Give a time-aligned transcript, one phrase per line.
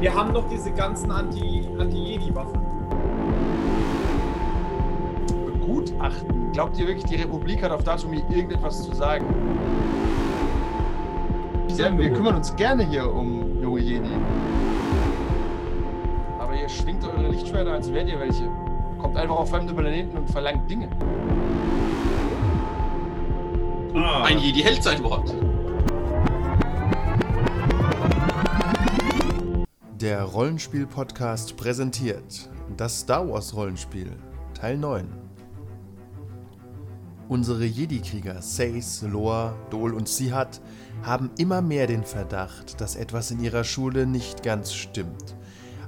[0.00, 2.60] Wir haben noch diese ganzen Anti- Anti-Jedi-Waffen.
[5.44, 6.52] Begutachten.
[6.52, 9.24] Glaubt ihr wirklich, die Republik hat auf Datumir irgendetwas zu sagen?
[11.76, 14.08] Ja, wir kümmern uns gerne hier um junge Jedi.
[16.38, 18.48] Aber ihr schwingt eure Lichtschwerter, als wärt ihr welche.
[18.98, 20.88] Kommt einfach auf fremde Planeten und verlangt Dinge.
[23.94, 24.24] Ah.
[24.24, 25.32] Ein Jedi hält sein Wort.
[30.00, 34.12] Der Rollenspiel-Podcast präsentiert das Star Wars Rollenspiel
[34.54, 35.08] Teil 9.
[37.28, 40.60] Unsere Jedi-Krieger Seis, Loa, Dol und Sihat
[41.02, 45.34] haben immer mehr den Verdacht, dass etwas in ihrer Schule nicht ganz stimmt.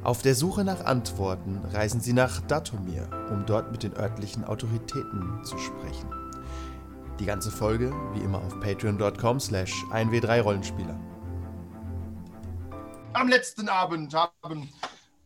[0.02, 5.45] Auf der Suche nach Antworten reisen sie nach Datomir, um dort mit den örtlichen Autoritäten
[5.45, 6.08] zu sprechen.
[7.20, 10.98] Die ganze Folge wie immer auf patreon.com slash 1w3rollenspieler.
[13.20, 14.72] Am letzten Abend haben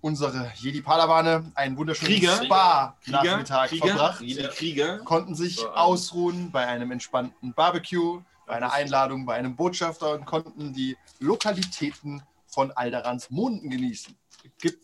[0.00, 2.42] unsere Jedi-Padawane einen wunderschönen Krieger.
[2.42, 4.20] Spa-Nachmittag Krieger, verbracht.
[4.20, 4.98] Jedi Krieger.
[5.04, 10.10] konnten sich So, ähm, ausruhen bei einem entspannten Barbecue, bei einer Einladung bei einem Botschafter
[10.10, 14.16] und konnten die Lokalitäten von Alderans Monden genießen.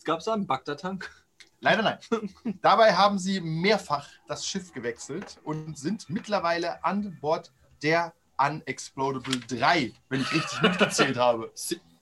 [0.05, 1.11] Gab es da einen Bagdad-Tank?
[1.59, 1.99] Leider nein.
[2.63, 7.51] Dabei haben sie mehrfach das Schiff gewechselt und sind mittlerweile an Bord
[7.83, 11.51] der Unexplodable 3, wenn ich richtig mitgezählt habe.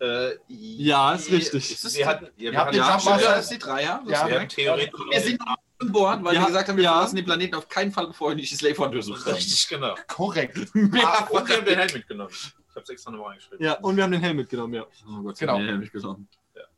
[0.00, 1.72] Äh, Ja, ist richtig.
[1.72, 4.02] Ist Wir hatten, ja, Ihr wir habt hatten den ja, Jumpmaster- ja, ist die Dreier.
[4.06, 4.28] Das Ja.
[4.28, 5.00] wir haben theoretisch.
[5.10, 5.40] Wir sind
[5.92, 6.92] Bord, weil Ja, wir gesagt haben, wir ja.
[6.92, 9.34] verlassen den Planeten auf keinen Fall, bevor wir nicht die Slave untersucht haben.
[9.34, 9.94] Richtig, genau.
[10.08, 10.56] Korrekt.
[11.04, 12.30] Ah, und wir haben den Helm mitgenommen.
[12.32, 13.64] Ich habe es extra nochmal reingeschrieben.
[13.64, 14.84] Ja, und wir haben den Helm mitgenommen, ja.
[15.08, 15.58] Oh Gott, Genau.
[15.58, 16.28] Nee, hab ich genommen.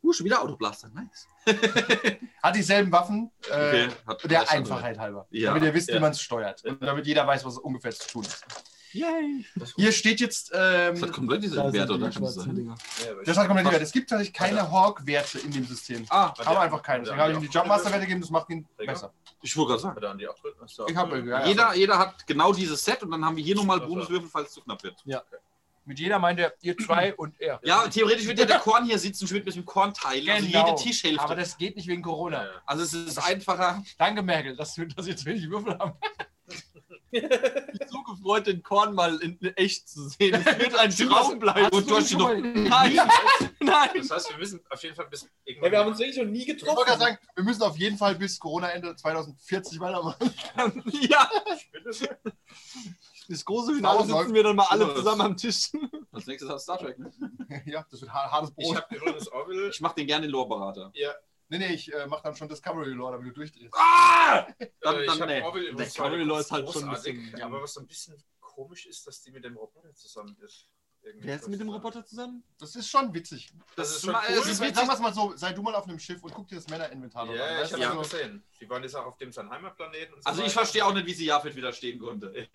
[0.03, 1.27] Uh, schon wieder Autoblaster, nice.
[2.41, 5.27] Hat dieselben Waffen, äh, Okay, hat der Einfachheit halber.
[5.29, 5.95] Ja, damit ihr wisst, ja.
[5.95, 6.63] wie man es steuert.
[6.65, 8.43] Und damit jeder weiß, was ungefähr zu tun ist.
[8.93, 9.45] Yay!
[9.75, 10.51] Hier steht jetzt.
[10.51, 10.59] Das
[11.01, 12.09] hat Ähm, komplett diese Werte, oder?
[12.09, 12.55] Kann das sein?
[12.55, 12.75] Dinger.
[13.05, 13.83] Ja, das hat komplett die Werte.
[13.85, 16.05] Es gibt tatsächlich keine Hawk-Werte in dem System.
[16.09, 17.03] Ah, Aber einfach keine.
[17.03, 19.13] Deswegen habe ich ihm die Jumpmaster-Werte gegeben, das macht ihn besser.
[19.41, 20.19] ich wollte gerade sagen.
[20.19, 21.27] Ich drücken?
[21.27, 21.47] ja, ja.
[21.47, 23.79] Jeder, jeder hat genau dieses Set und dann haben wir hier nochmal.
[23.79, 24.95] Bonuswürfel, falls es zu knapp wird.
[25.83, 27.59] Mit jeder meint er, ihr zwei und er.
[27.63, 30.29] Ja, theoretisch wird ja der Korn hier sitzen, ich würde mit dem Korn teilen.
[30.29, 30.67] Also Genau.
[30.67, 31.21] jede Tischhälfte.
[31.23, 32.43] Aber das geht nicht wegen Corona.
[32.43, 32.49] Ja.
[32.67, 33.83] also es ist einfacher.
[33.97, 35.93] Danke, Merkel, dass wir, dass wir jetzt wenig Würfel haben.
[37.11, 40.33] Ich bin so gefreut, den Korn mal in echt zu sehen.
[40.35, 41.67] Es wird ein Traum bleiben.
[41.75, 42.29] Und du hast die noch.
[42.33, 42.95] Nein,
[43.59, 43.89] nein.
[43.95, 45.27] Das heißt, wir müssen auf jeden Fall bis.
[45.45, 46.85] Ja, wir haben uns wirklich noch nie Ich wollte getroffen.
[46.85, 50.33] gerade sagen, wir müssen auf jeden Fall bis Corona-Ende 2040 weitermachen.
[51.01, 51.29] Ja,
[53.29, 55.71] das große Finale sitzen wir dann mal alle zusammen am Tisch.
[56.11, 57.11] Als nächstes hat Star Trek, ne?
[57.65, 58.75] ja, das wird har- hartes Ich Brot.
[58.77, 59.69] habe übrigens Orville.
[59.69, 60.91] Ich mach den gerne den Lore-Berater.
[60.95, 61.11] Ja,
[61.51, 63.73] Nee, nee, ich äh, mache dann schon Discovery Lore, damit du durchdrehst.
[63.77, 64.47] Ah!
[64.79, 65.41] Dann, äh, dann, nee.
[65.41, 67.45] Orville übrigens Discovery Lore ist halt schon ein bisschen- ja.
[67.45, 70.67] Aber was so ein bisschen komisch ist, dass die mit dem Roboter zusammen ist.
[71.03, 72.43] Irgendwie Wer ist mit dem das- Roboter zusammen?
[72.57, 73.51] Das ist schon witzig.
[73.75, 74.35] Das ist schon mal- cool.
[74.35, 76.55] ist Sagen wir es mal so, sei du mal auf einem Schiff und guck dir
[76.55, 77.37] das Männerinventar noch an.
[77.39, 78.43] Ja, ich weißt habe Also, gesehen.
[78.61, 80.13] Die waren jetzt auch auf dem sein Heimatplaneten.
[80.13, 80.59] Und so Also ich weiter.
[80.59, 82.47] verstehe auch nicht, wie sie Jafet widerstehen konnte.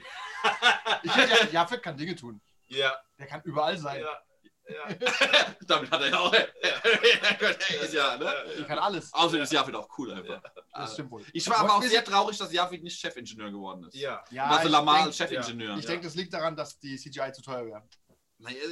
[1.03, 2.41] ich finde, ja, Jafet kann Dinge tun.
[2.69, 4.01] Ja, Der kann überall sein.
[4.01, 4.23] ja,
[4.69, 4.95] ja.
[5.67, 6.33] Damit hat er ja auch.
[7.83, 8.33] ist ja, ne?
[8.59, 9.13] Der kann alles.
[9.13, 10.41] Außerdem ist Jafet auch cool einfach.
[10.73, 11.25] Das stimmt wohl.
[11.33, 13.95] Ich war aber auch sehr traurig, dass Jafet nicht Chefingenieur geworden ist.
[13.95, 14.23] ja.
[14.31, 15.77] Ja, also ich Lamar als Chefingenieur.
[15.79, 17.83] Ich denke, das liegt daran, dass die CGI zu teuer wäre.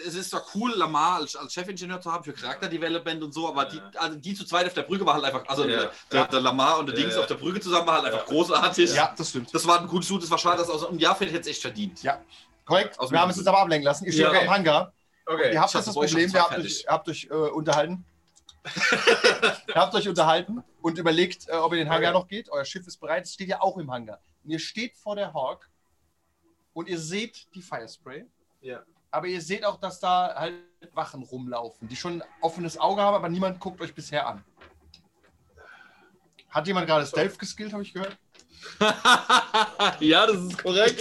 [0.07, 3.65] Es ist doch cool, Lamar als, als Chefingenieur zu haben für Charakterdevelopment und so, aber
[3.65, 5.91] die, also die zu zweit auf der Brücke war halt einfach, also Ja.
[6.13, 7.03] der, der Lamar und der Ja.
[7.03, 8.33] Dings auf der Brücke zusammen war halt einfach Ja.
[8.33, 8.95] großartig.
[8.95, 9.55] Ja, das stimmt.
[9.55, 11.63] Das war ein cooles Shoot, das war schade, dass aus und Jafet hätte es echt
[11.63, 12.03] verdient.
[12.03, 12.21] Ja.
[12.67, 12.99] Korrekt.
[13.01, 14.05] Aus Wir haben uns jetzt aber ablenken lassen.
[14.05, 14.93] Ihr steht Ja, am Hangar.
[15.27, 15.53] Okay.
[15.53, 18.05] Ihr habt das das Problem, ihr habt euch, habt euch äh, unterhalten.
[19.69, 22.21] ihr habt euch unterhalten und überlegt, äh, ob ihr den Hangar Okay.
[22.21, 22.51] noch geht.
[22.51, 24.21] Euer Schiff ist bereit, es steht ja auch im Hangar.
[24.43, 25.69] Und ihr steht vor der Hawk
[26.73, 28.27] und ihr seht die Firespray.
[28.61, 28.83] Ja.
[29.11, 30.55] Aber ihr seht auch, dass da halt
[30.93, 34.45] Wachen rumlaufen, die schon ein offenes Auge haben, aber niemand guckt euch bisher an.
[36.49, 38.17] Hat jemand gerade Stealth geskillt, habe ich gehört?
[40.01, 41.01] ja, das ist korrekt.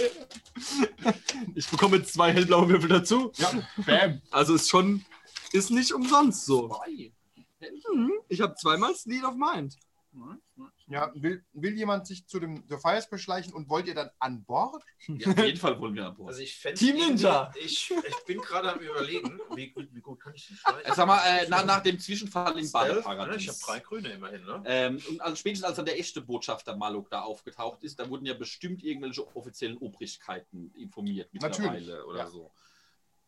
[1.54, 3.32] Ich bekomme jetzt zwei hellblaue Würfel dazu.
[3.36, 3.50] Ja,
[3.84, 4.20] bam.
[4.30, 5.04] Also ist schon,
[5.52, 6.76] ist nicht umsonst so.
[7.92, 8.12] Mhm.
[8.28, 9.76] Ich habe zweimal Sleed of Mind.
[10.86, 14.44] Ja, will, will jemand sich zu dem zur Firespray schleichen und wollt ihr dann an
[14.44, 14.84] Bord?
[15.06, 16.28] Ja, auf jeden Fall wollen wir an Bord.
[16.28, 17.50] Also ich Team Ninja.
[17.58, 20.84] Ich, ich bin gerade am überlegen, wie gut, wie gut kann ich den streichen?
[20.84, 23.02] Äh, Sag mal, äh, nach, nach dem Zwischenfall in Stealth, ne?
[23.02, 23.42] Badeparadies.
[23.42, 24.62] Ich habe drei Grüne immerhin, ne?
[24.66, 28.26] Ähm, und also spätestens als dann der echte Botschafter Malok da aufgetaucht ist, da wurden
[28.26, 32.28] ja bestimmt irgendwelche offiziellen Obrigkeiten informiert mittlerweile Natürlich, oder ja.
[32.28, 32.50] so.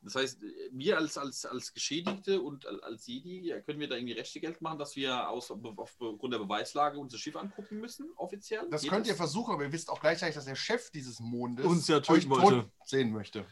[0.06, 0.38] Das heißt,
[0.70, 4.62] wir als, als, als Geschädigte und al- als Jedi, können wir da irgendwie Rechte Geld
[4.62, 8.66] machen, dass wir aus, aufgrund der Beweislage unser Schiff angucken müssen, offiziell?
[8.70, 11.66] Das Geht könnt ihr versuchen, aber ihr wisst auch gleichzeitig, dass der Chef dieses Mondes
[11.66, 12.70] Uns ja euch töten tot wollte.
[12.84, 13.44] sehen möchte.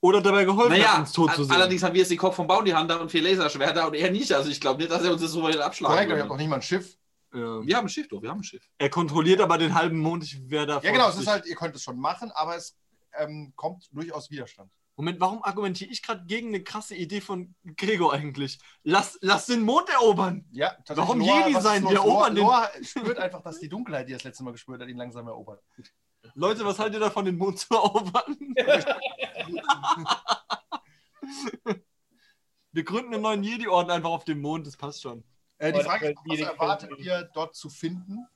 [0.00, 1.52] Oder dabei geholfen hat, Naja, uns tot zu sehen.
[1.54, 4.32] allerdings haben wir jetzt den Kopf vom Bounty Hunter und vier Laserschwerter und er nicht.
[4.32, 6.28] Also ich glaube nicht, dass er uns das so weit abschlagen Korrekt, aber ich habe
[6.30, 6.96] noch nicht mal ein Schiff.
[7.34, 7.66] ja.
[7.66, 8.62] Wir haben ein Schiff, doch, wir haben ein Schiff.
[8.78, 10.22] Er kontrolliert aber den halben Mond.
[10.22, 10.80] Ich wäre da.
[10.80, 12.76] Ja, genau, es ist halt, ihr könnt es schon machen, aber es
[13.18, 14.70] ähm, kommt durchaus Widerstand.
[14.96, 18.58] Moment, warum argumentiere ich gerade gegen eine krasse Idee von Gregor eigentlich?
[18.82, 20.46] Lass, lass den Mond erobern!
[20.52, 21.84] Ja, tatsächlich, Warum Loa- Jedi sein?
[21.84, 24.80] Wir erobern den- Loa spürt einfach, dass die Dunkelheit, die er das letzte Mal gespürt
[24.80, 25.62] hat, ihn langsam erobert.
[26.34, 28.36] Leute, was haltet ihr davon, den Mond zu erobern?
[32.72, 35.24] Wir gründen einen neuen Jedi-Orden einfach auf dem Mond, das passt schon.
[35.58, 38.26] Äh, die Frage ist, was Jedi erwartet ihr dort zu finden?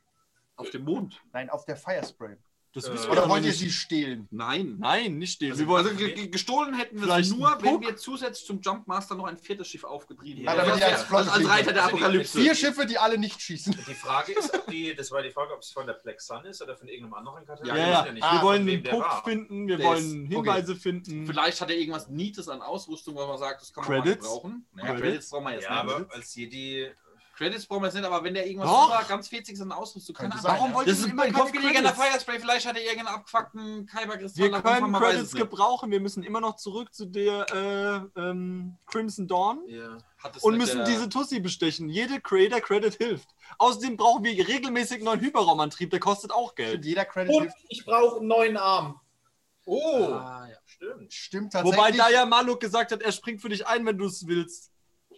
[0.57, 1.21] Auf dem Mond.
[1.33, 2.37] Nein, auf der Firespray.
[2.72, 3.58] Das Äh, Oder wollt ihr nicht.
[3.58, 4.28] sie stehlen?
[4.31, 4.76] Nein.
[4.78, 5.52] Nein, nicht stehlen.
[5.52, 9.25] Also, also ge- ge- gestohlen hätten wir es nur, wenn wir zusätzlich zum Jumpmaster noch
[9.25, 10.69] ein viertes Schiff aufgetrieben Ja, hätten.
[10.69, 11.94] damit die als, als als, Reiter der können.
[11.96, 12.38] Apokalypse.
[12.40, 13.76] Vier Schiffe, die alle nicht schießen.
[13.88, 16.44] Die Frage ist, ob die, das war die Frage, ob es von der Black Sun
[16.44, 17.67] ist oder von irgendeinem anderen Kartell.
[17.67, 19.25] Ja, ja, Wir ja, nicht, wir Ah, wollen den war.
[19.25, 21.26] finden, wir Der wollen ist- Hinweise finden.
[21.26, 24.23] Vielleicht hat er irgendwas Nietes an Ausrüstung, wo man sagt, das kann man Credits?
[24.25, 24.66] mal gebrauchen.
[24.75, 25.02] Naja, Credits?
[25.02, 25.94] Credits brauchen wir jetzt Ja, nicht.
[25.96, 26.88] aber als Jedi.
[27.40, 28.90] Credits brauchen wir jetzt nicht, aber wenn der irgendwas Doch.
[28.90, 30.76] super, ganz Fetziges an Ausrüstung kann, Könnte sein, Warum ja.
[30.76, 31.94] wollt das ihr ist immer in der?
[31.94, 32.38] Firespray.
[32.38, 34.44] Vielleicht hat er irgendeinen abgefuckten Kyber-Kristall.
[34.52, 37.46] Wir können Credits gebrauchen, wir müssen immer noch zurück zu der
[38.14, 39.60] äh, ähm, Crimson Dawn
[40.37, 41.88] es und müssen der- diese Tussi bestechen.
[41.88, 43.28] Jede Creator Credit hilft.
[43.56, 46.84] Außerdem brauchen wir regelmäßig einen neuen Hyperraumantrieb, der kostet auch Geld.
[46.84, 47.56] Jeder Credit Und hilft.
[47.70, 49.00] ich brauche einen neuen Arm.
[49.64, 50.56] Oh, Ah, ja.
[50.66, 51.12] stimmt.
[51.12, 51.78] Stimmt tatsächlich.
[51.78, 54.70] Wobei da ja Maluk gesagt hat, er springt für dich ein, wenn du es willst.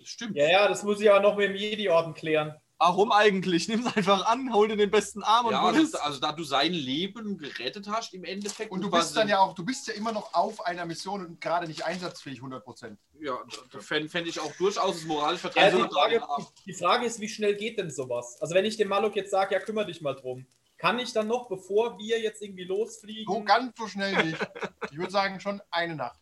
[0.04, 0.36] Stimmt.
[0.36, 2.54] Ja, ja, das muss ich aber noch mit dem Jedi-Orden klären.
[2.78, 3.68] Warum eigentlich?
[3.68, 6.32] Nimm es einfach an, hol dir den besten Arm und Ja, gut also, also da
[6.32, 8.72] du sein Leben gerettet hast im Endeffekt.
[8.72, 11.40] und du bist dann ja auch, du bist ja immer noch auf einer Mission und
[11.40, 12.96] gerade nicht einsatzfähig 100%.
[13.20, 13.38] Ja,
[13.78, 16.08] fände fänd ich auch durchaus das moralisch Ja, vertretbar.
[16.08, 18.36] die, Frage, die Frage ist, wie schnell geht denn sowas?
[18.40, 20.44] Also wenn ich dem Malok jetzt sage, ja, kümmere dich mal drum.
[20.76, 23.32] Kann ich dann noch, bevor wir jetzt irgendwie losfliegen?
[23.32, 24.38] So ganz so schnell nicht.
[24.90, 26.18] Ich würde sagen, schon eine Nacht.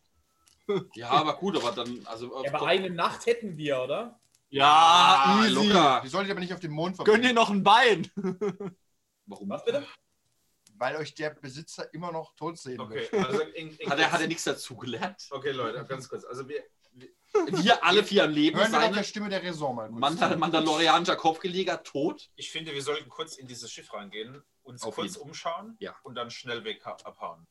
[0.93, 2.43] Ja, aber gut, aber dann, also.
[2.43, 4.19] ja, aber eine Nacht hätten wir, oder?
[4.49, 5.53] Ja, Ah, easy.
[5.53, 6.01] locker.
[6.03, 8.09] Die solltet ihr aber nicht auf dem Mond Gönn verbringen, dir noch ein Bein.
[9.25, 9.49] Warum?
[9.49, 9.85] Was bitte?
[10.75, 13.23] weil euch der Besitzer immer noch tot sehen Okay, will.
[13.23, 15.27] also in, in Hat er, hat er nichts dazu gelernt?
[15.29, 16.23] Okay, Leute, ganz kurz.
[16.25, 16.63] Also wir,
[17.51, 19.99] Wir alle vier am Leben, Hören seine der Stimme der Raison mal kurz.
[19.99, 22.31] Mandal mandalorianischer Kopfgeleger tot.
[22.35, 25.21] ich finde, wir sollten kurz in dieses Schiff reingehen, uns Auf kurz jeden.
[25.27, 25.95] umschauen Ja.
[26.01, 27.45] und dann schnell weg abhauen.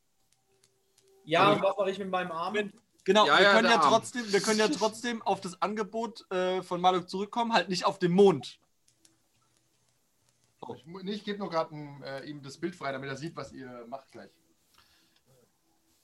[1.24, 2.72] Ja, und was mache ich mit meinem Arm?
[3.04, 3.90] Genau, Ja, wir, ja, können ja Arm.
[3.92, 7.98] trotzdem, wir können ja trotzdem auf das Angebot äh, von Maluk zurückkommen, halt nicht auf
[7.98, 8.58] dem Mond.
[10.76, 11.74] Ich, mu- nee, ich gebe nur gerade
[12.04, 14.30] äh, ihm das Bild frei, damit er sieht, was ihr macht gleich.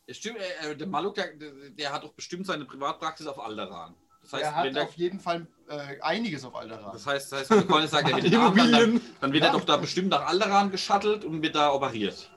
[0.07, 3.95] Ja, stimmt, äh, äh, der Maluk, der, der, hat doch bestimmt seine Privatpraxis auf Alderan.
[4.23, 6.93] Das heißt, er hat wenn der, auf jeden Fall äh, einiges auf Alderan.
[6.93, 9.01] das heißt, das heißt, wenn Colin sagt, er hätte den Arm, dann, Immobilien.
[9.21, 9.51] dann wird Ja.
[9.51, 12.31] er doch da bestimmt nach Alderan geschattelt und wird da operiert.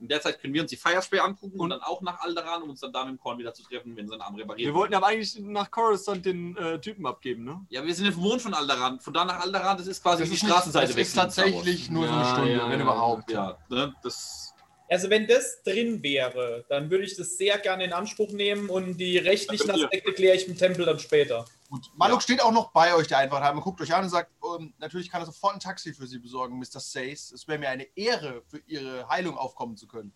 [0.00, 2.70] In der Zeit können wir uns die Firespray angucken und dann auch nach Alderan, um
[2.70, 4.94] uns dann da mit dem Korn wieder zu treffen, wenn sein Arm repariert Wir wollten
[4.94, 7.64] aber eigentlich nach Coruscant den äh, Typen abgeben, ne?
[7.70, 9.00] Ja, wir sind im Mond von Alderan.
[9.00, 11.02] Von da nach Alderan, das ist quasi das die ist, nicht, Straßenseite das weg.
[11.02, 12.84] ist tatsächlich nur so eine Stunde, ja, wenn ja.
[12.84, 13.30] überhaupt.
[13.30, 14.52] Ja, ne, das.
[14.88, 18.98] Also wenn das drin wäre, dann würde ich das sehr gerne in Anspruch nehmen und
[18.98, 19.70] die rechtlichen.
[19.70, 21.44] Aspekte kläre ich im Tempel dann später.
[21.68, 21.90] Gut.
[21.96, 23.54] Maluk steht auch noch bei euch, der Einfachheit.
[23.54, 26.18] Man guckt euch an und sagt, ähm, natürlich kann er sofort ein Taxi für Sie
[26.18, 26.80] besorgen, Mr.
[26.80, 27.32] Says.
[27.32, 30.12] Es wäre mir eine Ehre, für Ihre Heilung aufkommen zu können.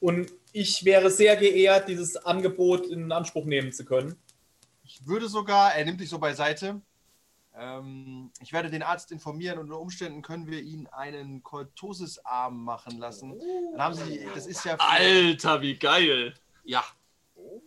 [0.00, 4.16] Und ich wäre sehr geehrt, dieses Angebot in Anspruch nehmen zu können.
[4.82, 6.82] Ich würde sogar, er nimmt dich so beiseite,
[7.56, 12.98] ähm, ich werde den Arzt informieren und unter Umständen können wir ihn einen Kortosis-Arm machen
[12.98, 13.38] lassen.
[13.72, 14.76] Dann haben Sie, das ist ja...
[14.76, 16.34] Alter, wie geil.
[16.64, 16.84] Ja.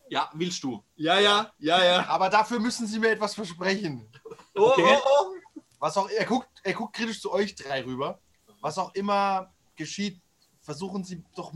[0.10, 0.84] Ja, willst du?
[0.96, 2.06] Ja, ja, ja, ja.
[2.08, 4.08] Aber dafür müssen Sie mir etwas versprechen.
[4.56, 4.98] Oh, Okay.
[5.04, 5.62] oh, oh.
[5.80, 8.20] Was auch, er guckt, er guckt kritisch zu euch drei rüber.
[8.62, 10.20] Was auch immer geschieht,
[10.62, 11.54] versuchen Sie doch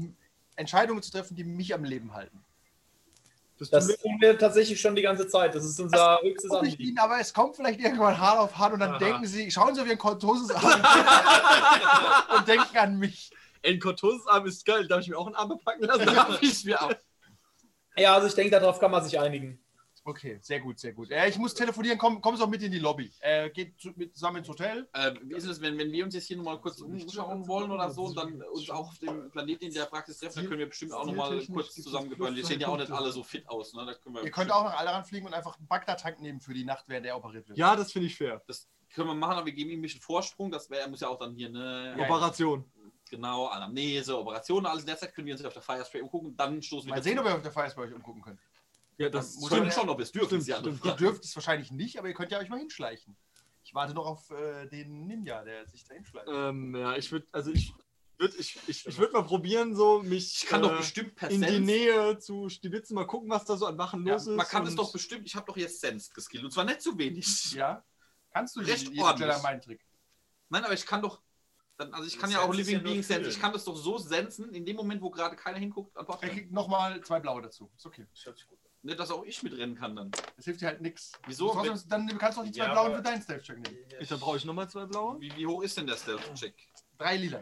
[0.56, 2.44] Entscheidungen zu treffen, die mich am Leben halten.
[3.70, 5.54] Das tun wir tatsächlich schon die ganze Zeit.
[5.54, 6.90] Das ist unser höchstes Guck ich Anliegen.
[6.90, 8.98] Ihnen, aber es kommt vielleicht irgendwann hart auf hart und dann Aha.
[8.98, 10.84] denken Sie, schauen Sie auf Ihren Kortosis an
[12.38, 13.32] und denken an mich.
[13.64, 14.88] Ein Kortosis-Arm ist geil.
[14.88, 16.06] Darf ich mir auch einen Arm bepacken lassen?
[16.16, 16.92] Darf ich mir auch.
[17.98, 19.60] Ja, also ich denke, darauf kann man sich einigen.
[20.04, 21.12] Okay, sehr gut, sehr gut.
[21.12, 23.12] Äh, ich muss telefonieren, komm, komm doch mit in die Lobby.
[23.20, 24.88] Äh, geht zu, mit, zusammen ins Hotel.
[24.94, 27.92] Äh, wie ist es, wenn, wenn wir uns jetzt hier nochmal kurz umschauen wollen oder
[27.92, 30.70] so und dann uns auch auf dem Planeten in der Praxis treffen, dann können wir
[30.70, 32.36] bestimmt auch nochmal kurz zusammengebracht.
[32.36, 33.74] Wir sehen ja auch nicht alle so fit aus.
[33.74, 33.86] Ne?
[33.86, 36.56] Da können wir Ihr könnt auch nach Alderan fliegen und einfach einen Bagdad-Tank nehmen für
[36.56, 37.60] die Nacht, während er operiert wird.
[37.60, 38.42] Ja, das finde ich fair.
[38.48, 40.50] Das können wir machen, aber wir geben ihm ein bisschen Vorsprung.
[40.50, 41.96] Das wär, er muss ja auch dann hier, ne?
[41.96, 42.66] Ja, Operation.
[43.12, 46.36] Genau, Anamnese, Operationen, alles in der Zeit können wir uns auf der Firespray umgucken.
[46.38, 48.40] Dann stoßen wir Mal sehen, ob ihr auf der Firespray euch umgucken könnt.
[48.98, 50.42] Ja, das Muss Stimmt schon, ob wir es dürfen.
[50.42, 50.86] Stimmt, stimmt.
[50.86, 53.18] Ihr dürft es wahrscheinlich nicht, aber ihr könnt ja euch mal hinschleichen.
[53.66, 56.26] Ich warte noch auf äh, den Ninja, der sich da hinschleicht.
[56.30, 57.74] Ähm, ja, ich würde, also ich
[58.18, 61.30] würd, ich ich, ich würde mal probieren, so mich Ich kann doch äh, bestimmt per
[61.30, 64.38] in die Nähe zu stibitzen, mal gucken, was da so an Wachen Ja, los ist.
[64.38, 66.98] man kann es doch bestimmt, ich habe doch jetzt Sense geskillt und zwar nicht zu
[66.98, 67.52] wenig.
[67.52, 67.84] Ja.
[68.32, 69.28] Kannst du Recht jeden ordentlich.
[69.28, 69.86] Jedi Mind Trick?
[70.48, 71.22] Nein, aber ich kann doch,
[71.82, 73.76] dann, also ich kann Das ja auch Living ja Being Sense, ich kann das doch
[73.76, 75.96] so sensen, in dem Moment, wo gerade keiner hinguckt.
[75.96, 77.72] Er kriegt nochmal zwei blaue dazu.
[77.76, 78.06] Ist okay.
[78.14, 78.72] Das hört sich gut an.
[78.84, 80.12] Nicht, dass auch ich mitrennen kann dann.
[80.36, 81.12] Das hilft dir halt nichts.
[81.28, 81.52] Wieso?
[81.52, 83.78] Trotzdem, dann kannst du auch die zwei Ja, blauen für deinen Stealth-Check nehmen.
[84.00, 85.20] Ich, dann brauche ich nochmal zwei blaue.
[85.20, 86.56] Wie, wie hoch ist denn der Stealth-Check?
[86.98, 87.42] Drei lila.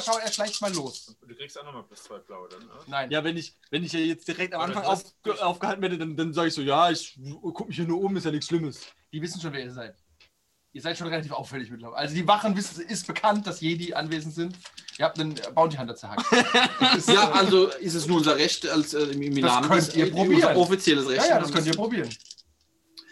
[0.00, 1.16] Schau, er schleicht mal los.
[1.26, 2.82] Du kriegst auch nochmal plus zwei blaue dann, oder?
[2.86, 3.10] Nein.
[3.10, 5.02] Ja, wenn ich, wenn ich ja jetzt direkt am Anfang auf,
[5.40, 8.24] aufgehalten werde, dann, dann sage ich so, ja, ich gucke mich hier nur um, ist
[8.24, 8.80] ja nichts Schlimmes.
[9.12, 9.96] Die wissen schon, wer ihr seid.
[10.72, 11.96] Ihr seid schon relativ auffällig mittlerweile.
[11.98, 14.56] Also die Wachen wissen, ist bekannt, dass Jedi anwesend sind.
[14.98, 16.24] Ihr habt einen Bounty Hunter zerhackt.
[16.80, 19.50] Das ist, Ja, äh, also ist es nur unser Recht als äh, im, im Das
[19.52, 20.34] Namen könnt des- ihr äh, probieren.
[20.34, 21.22] unser offizielles Recht.
[21.22, 22.08] ja, ja, das könnt ihr probieren.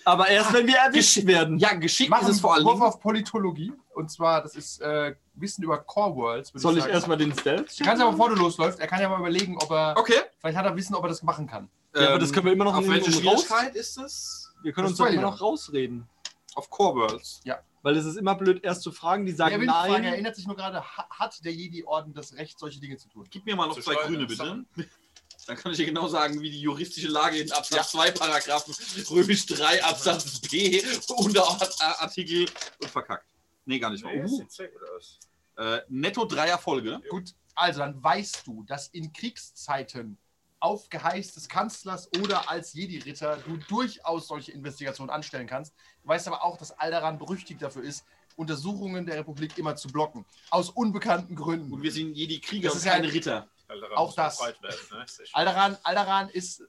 [0.04, 1.58] Aber erst, wenn wir erwischt werden.
[1.58, 3.72] Ja, geschickt Machen ist es vor allen Wurf auf Politologie.
[3.94, 6.52] Und zwar, das ist äh, Wissen über Core Worlds.
[6.54, 6.92] Soll ich sagen.
[6.94, 7.78] erstmal den Stealth?
[7.78, 9.94] Du kannst aber, bevor du losläufst, er kann ja mal überlegen, ob er.
[9.96, 10.20] Okay.
[10.38, 11.68] Vielleicht hat er Wissen, ob er das machen kann.
[11.94, 14.52] Ja, aber das können wir immer noch Auf nehmen, welche um raus- Schwierigkeit ist es?
[14.62, 16.08] Wir können Das uns immer noch rausreden.
[16.54, 17.40] Auf Core Worlds.
[17.82, 20.04] Weil es ist immer blöd, erst zu fragen, die sagen nicht fragen, er nein.
[20.12, 23.26] erinnert sich nur gerade, ha- hat der Jedi-Orden das Recht, solche Dinge zu tun?
[23.30, 24.34] Gib mir mal noch Zu zwei grüne, bitte.
[24.36, 24.66] Sachen.
[25.46, 28.74] Dann kann ich dir genau sagen, wie die juristische Lage in Absatz 2 Paragraphen
[29.10, 30.82] Römisch 3 Absatz B
[31.16, 32.46] Unterartikel
[32.82, 33.26] und verkackt.
[33.64, 34.04] Nee, gar nicht.
[34.04, 35.18] Nee, das Uh, sieht sehr gut aus.
[35.58, 37.00] Äh, netto drei Erfolge.
[37.10, 40.16] Gut, also dann weißt du, dass in Kriegszeiten
[40.60, 45.74] auf Geheiß des Kanzlers oder als Jedi-Ritter du durchaus solche Investigationen anstellen kannst.
[46.02, 48.04] Du weißt aber auch, dass Alderan berüchtigt dafür ist,
[48.36, 50.24] Untersuchungen der Republik immer zu blocken.
[50.50, 51.72] Aus unbekannten Gründen.
[51.72, 53.48] Und wir sind jedi Krieger Das und ist ja Ritter.
[53.68, 54.40] Alter, Auch das.
[54.40, 55.04] Werden, ne?
[55.32, 56.62] Alderan, Alderan ist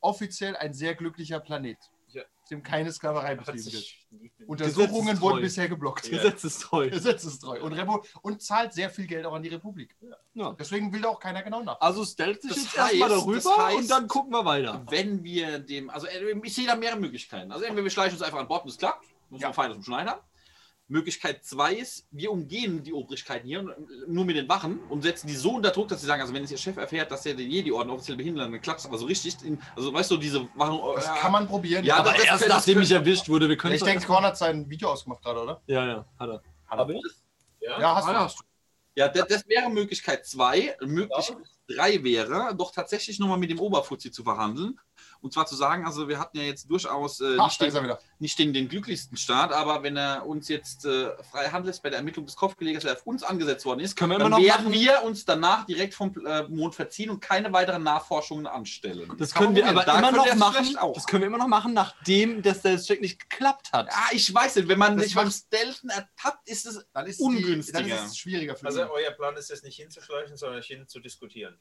[0.00, 1.78] offiziell ein sehr glücklicher Planet,
[2.50, 3.84] dem keine Sklaverei betrieben wird.
[4.46, 6.06] Untersuchungen wurden bisher geblockt.
[6.08, 6.18] Ja.
[6.18, 6.90] Gesetzestreu.
[6.90, 7.62] Gesetzestreu.
[7.62, 9.96] Und, Revo und zahlt sehr viel Geld auch an die Republik.
[10.34, 10.54] Ja.
[10.58, 11.80] Deswegen will da auch keiner genau nach.
[11.80, 14.84] Also stealth sich Das jetzt erstmal darüber das heißt- und dann gucken wir weiter.
[14.88, 17.50] Wenn wir dem, also äh, ich sehe da mehrere Möglichkeiten.
[17.52, 19.48] Also entweder wir schleichen uns einfach an Bord und es klappt, muss Ja.
[19.48, 20.22] man fein aus dem Schneider.
[20.88, 23.76] Möglichkeit zwei ist, wir umgehen die Obrigkeiten hier
[24.06, 26.44] nur mit den Wachen und setzen die so unter Druck, dass sie sagen, also wenn
[26.44, 29.06] es ihr Chef erfährt, dass er den Jedi-Orden offiziell behindert, dann klappt es aber so
[29.06, 29.36] richtig.
[29.42, 30.78] In, also weißt du, diese Wachen.
[30.94, 31.84] Das ja, kann man probieren.
[31.84, 34.68] Ja, Aber das- erst nachdem ich erwischt wurde, wir können ich denke, Korn hat sein
[34.70, 35.60] Video ausgemacht gerade, oder?
[35.66, 36.42] Ja, ja, hat er.
[36.68, 37.02] Aber ich?
[37.60, 37.80] Ja?
[37.80, 38.12] Ja, hast Ah, du.
[38.14, 38.44] ja, hast du.
[38.94, 40.74] Ja, das, das wäre Möglichkeit zwei.
[40.80, 41.36] Möglichkeit
[41.68, 44.78] drei wäre, doch tatsächlich nochmal mit dem Oberfuzzi zu verhandeln.
[45.20, 47.92] Und zwar zu sagen, also wir hatten ja jetzt durchaus äh, Ah, nicht, ist den,
[48.18, 51.90] nicht den, den glücklichsten Start, aber wenn er uns jetzt äh, frei Hand lässt bei
[51.90, 54.44] der Ermittlung des Kopfgelegers, der auf uns angesetzt worden ist, Können wir dann immer noch
[54.44, 54.74] werden machen.
[54.80, 59.12] wir uns danach direkt vom äh, Mond verziehen und keine weiteren Nachforschungen anstellen.
[59.18, 60.76] Das man können wir aber Da immer noch machen.
[60.94, 63.88] Das können wir immer noch machen, nachdem der Stealth-Check nicht geklappt hat.
[63.90, 67.20] Ah, ich weiß nicht, wenn man Das sich beim Stealthen ertappt, ist es Dann ist,
[67.20, 67.82] Ungünstiger.
[67.82, 68.88] Die, dann ist es schwieriger für Also ihn.
[68.92, 71.58] euer Plan ist jetzt nicht hinzuschleichen, sondern hin zu diskutieren.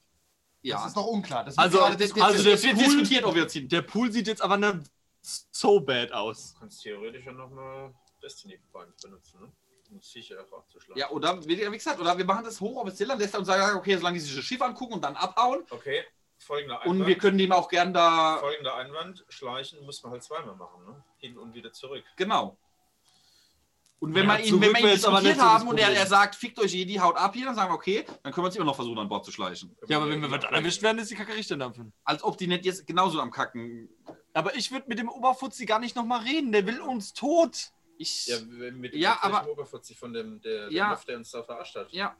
[0.65, 0.77] Ja.
[0.77, 1.43] Das ist noch unklar.
[1.45, 2.25] Das Also, gerade das, diskutiert.
[2.31, 3.69] also der das wird Pool- diskutiert, ob wir jetzt hin.
[3.69, 4.91] Der Pool sieht jetzt aber nicht
[5.21, 6.53] so bad aus.
[6.53, 9.51] Du kannst theoretisch ja nochmal Destiny Point benutzen, ne?
[9.91, 10.99] Um sicher abzuschlagen.
[10.99, 13.77] Ja, oder wie wie gesagt, oder wir machen das hochoffiziell, dann lässt er uns sagen,
[13.77, 15.63] okay, solange die sich das Schiff angucken und dann abhauen.
[15.69, 16.03] Okay,
[16.39, 17.01] folgender Einwand.
[17.01, 18.37] Und wir können dem auch gern da.
[18.39, 21.03] Folgender Einwand: Schleichen muss man halt zweimal machen, ne?
[21.17, 22.03] Hin und wieder zurück.
[22.15, 22.57] Genau.
[23.99, 26.35] Und wenn Ja, wir ihn, wenn wir ihn diskutiert so haben und er, er sagt,
[26.35, 28.65] fickt euch Jedi, haut ab hier, dann sagen wir, okay, dann können wir uns immer
[28.65, 29.75] noch versuchen, an Bord zu schleichen.
[29.87, 31.93] Ja, aber wenn wir dann erwischt werden, ist die Kacke richtig dampfen.
[32.03, 33.89] Als ob die nicht jetzt genauso am Kacken.
[34.33, 36.51] Aber ich würde mit dem Oberfuzzi gar nicht nochmal reden.
[36.51, 37.71] Der will uns tot.
[37.97, 38.27] Ich.
[38.27, 40.91] Ja, mit Ja, mit aber- Oberfuzzi von dem, der, der Ja.
[40.91, 41.91] Luft, der uns da verarscht hat.
[41.93, 42.15] Ja.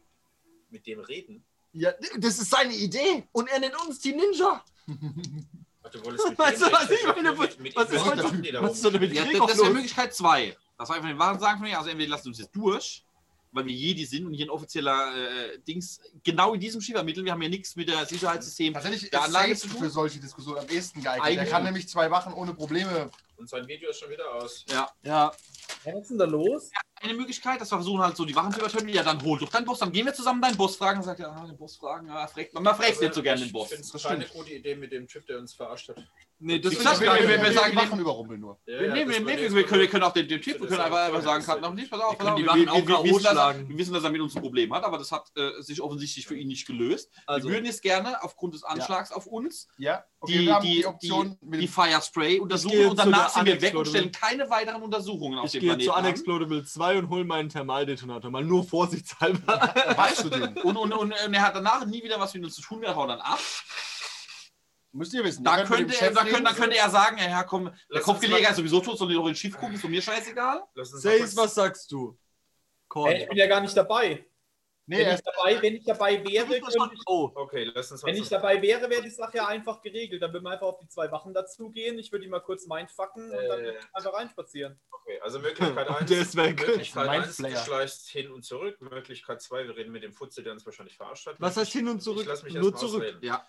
[0.70, 1.44] Mit dem reden.
[1.74, 3.28] Ja, das ist seine Idee.
[3.34, 4.64] Und er nennt uns die Ninja.
[4.88, 7.32] Du wolltest mit Weißt dem du, was ich meine?
[7.34, 9.74] Mit, mit Was ist heute- ist Ja, das das wäre los?
[9.74, 10.56] Möglichkeit zwei.
[10.78, 13.04] Das war einfach den Wahren sagen von mir, also entweder lasst uns jetzt durch,
[13.52, 17.26] weil wir Jedi sind und hier ein offizieller äh, Dings genau in diesem Schiff ermitteln.
[17.26, 19.80] Wir haben ja nichts mit der Sicherheitssystem Tatsächlich der ist Anlage zu tun.
[19.80, 21.26] für solche Diskussionen am ehesten geeignet.
[21.26, 23.10] Eigentlich Er kann nämlich zwei Wachen ohne Probleme.
[23.38, 24.66] Und sein Video ist schon wieder aus.
[24.70, 24.90] Ja.
[25.04, 25.32] Ja,
[25.86, 26.72] Was ist denn da los?
[27.02, 28.90] Eine Möglichkeit, dass wir versuchen halt so die Wachen zu übertönen.
[28.90, 31.00] Ja, dann hol doch deinen Boss, dann gehen wir zusammen deinen Boss fragen.
[31.00, 33.40] Dann sagt er, ah, den Boss fragen, ah, fragt, man fragt Also, nicht so gerne
[33.42, 33.70] den Ich Boss.
[33.70, 34.34] finde es stimmt.
[34.34, 35.98] gute Idee mit dem Typ, der uns verarscht hat.
[36.40, 38.60] Nee, das Ich sag, ich wir- wir- sagen, Wachen überrumpeln nur.
[38.66, 40.54] Ja, Wir, ja, nehmen, das wir, war wir, können, wir können auch den, den Typ,
[40.54, 42.88] wir Das können ist einfach, ja einfach sagen, kann noch nicht, pass auf, Wir wir,
[42.88, 45.12] wir, wissen, dass er, wir wissen, dass er mit uns ein Problem hat, aber das
[45.12, 47.10] hat äh, sich offensichtlich für ihn nicht gelöst.
[47.26, 50.86] Also, wir würden jetzt gerne aufgrund des Anschlags auf uns Ja, okay, die, die, die
[50.86, 54.12] Option die, die Fire Spray untersuchen gehe und zu danach sind wir weg und stellen
[54.12, 56.06] keine weiteren Untersuchungen auf ich gehe Planeten zu an.
[56.06, 58.30] Unexplodable 2 und hole meinen Thermaldetonator.
[58.32, 59.74] Mal nur vorsichtshalber.
[59.96, 60.58] Weißt du den?
[60.60, 62.96] Und, und, und, und er hat danach nie wieder was mit uns zu tun, wir
[62.96, 63.40] hauen dann ab.
[64.96, 65.44] Müsst ihr wissen.
[65.44, 68.56] Da Ihr könnte, er, da, könnte, da könnte er sagen, ja komm, der Kopfgeleger ist
[68.56, 70.64] sowieso tot, soll doch ins Schiff gucken, ist von mir scheißegal.
[70.76, 72.18] Says, was sagst du?
[72.94, 74.26] Hey, ich bin ja gar nicht dabei.
[74.88, 76.64] Nee, wenn, ich dabei wenn ich dabei wäre, ich,
[77.08, 80.22] Oh, Okay, lass uns wenn ich dabei wäre, wäre die Sache ja einfach geregelt.
[80.22, 81.98] Dann würden wir einfach auf die zwei Wachen dazugehen.
[81.98, 83.74] Ich würde die mal kurz mindfucken und dann Äh.
[83.94, 84.80] einfach reinspazieren.
[84.92, 86.10] Okay, also Möglichkeit 1.
[86.10, 86.60] Der ist weg.
[86.68, 87.58] Möglichkeit Mein 1, du Player.
[87.66, 88.80] schleichst hin und zurück.
[88.80, 91.36] Möglichkeit 2, wir reden mit dem Futze, der uns wahrscheinlich verarscht hat.
[91.40, 92.26] was heißt hin und Ich zurück?
[92.28, 93.04] lass mich Nur erst mal zurück.
[93.04, 93.20] ausreden.
[93.26, 93.46] Ja.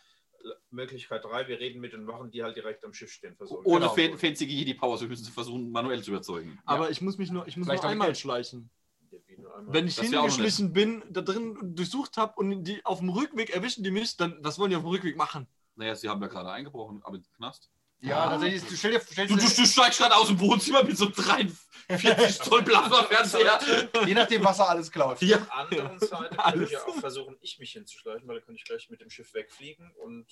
[0.71, 3.37] Möglichkeit 3, wir reden mit den Wachen, die halt direkt am Schiff stehen.
[3.37, 3.65] Versuchen.
[3.65, 3.95] Ohne Genau.
[3.95, 6.59] fan- fancy Jedi-Powers, wir müssen versuchen, manuell zu überzeugen.
[6.65, 8.19] Aber ich muss mich nur, ich muss Vielleicht nur einmal Geld.
[8.19, 8.71] schleichen.
[9.11, 9.19] Ja,
[9.57, 9.75] einmal.
[9.75, 13.83] Wenn ich Das hingeschlichen bin, da drin durchsucht habe und die auf dem Rückweg erwischen
[13.85, 15.47] die mich, dann was wollen die auf dem Rückweg machen?
[15.77, 17.71] Naja, sie haben ja gerade eingebrochen, aber ins Knast.
[18.01, 18.63] Ja, tatsächlich.
[18.65, 21.07] Du stell dir, stellst Du, du, dir, du steigst gerade aus dem Wohnzimmer mit so
[21.07, 23.59] einem 43 Zoll Plasma-Fernseher.
[24.07, 25.21] je nachdem, was er alles klaut.
[25.23, 25.39] Ja.
[25.39, 26.67] Auf der anderen Seite könnte Alles.
[26.69, 29.33] ich ja auch versuchen, ich mich hinzuschleichen, weil dann könnte ich gleich mit dem Schiff
[29.35, 30.27] wegfliegen und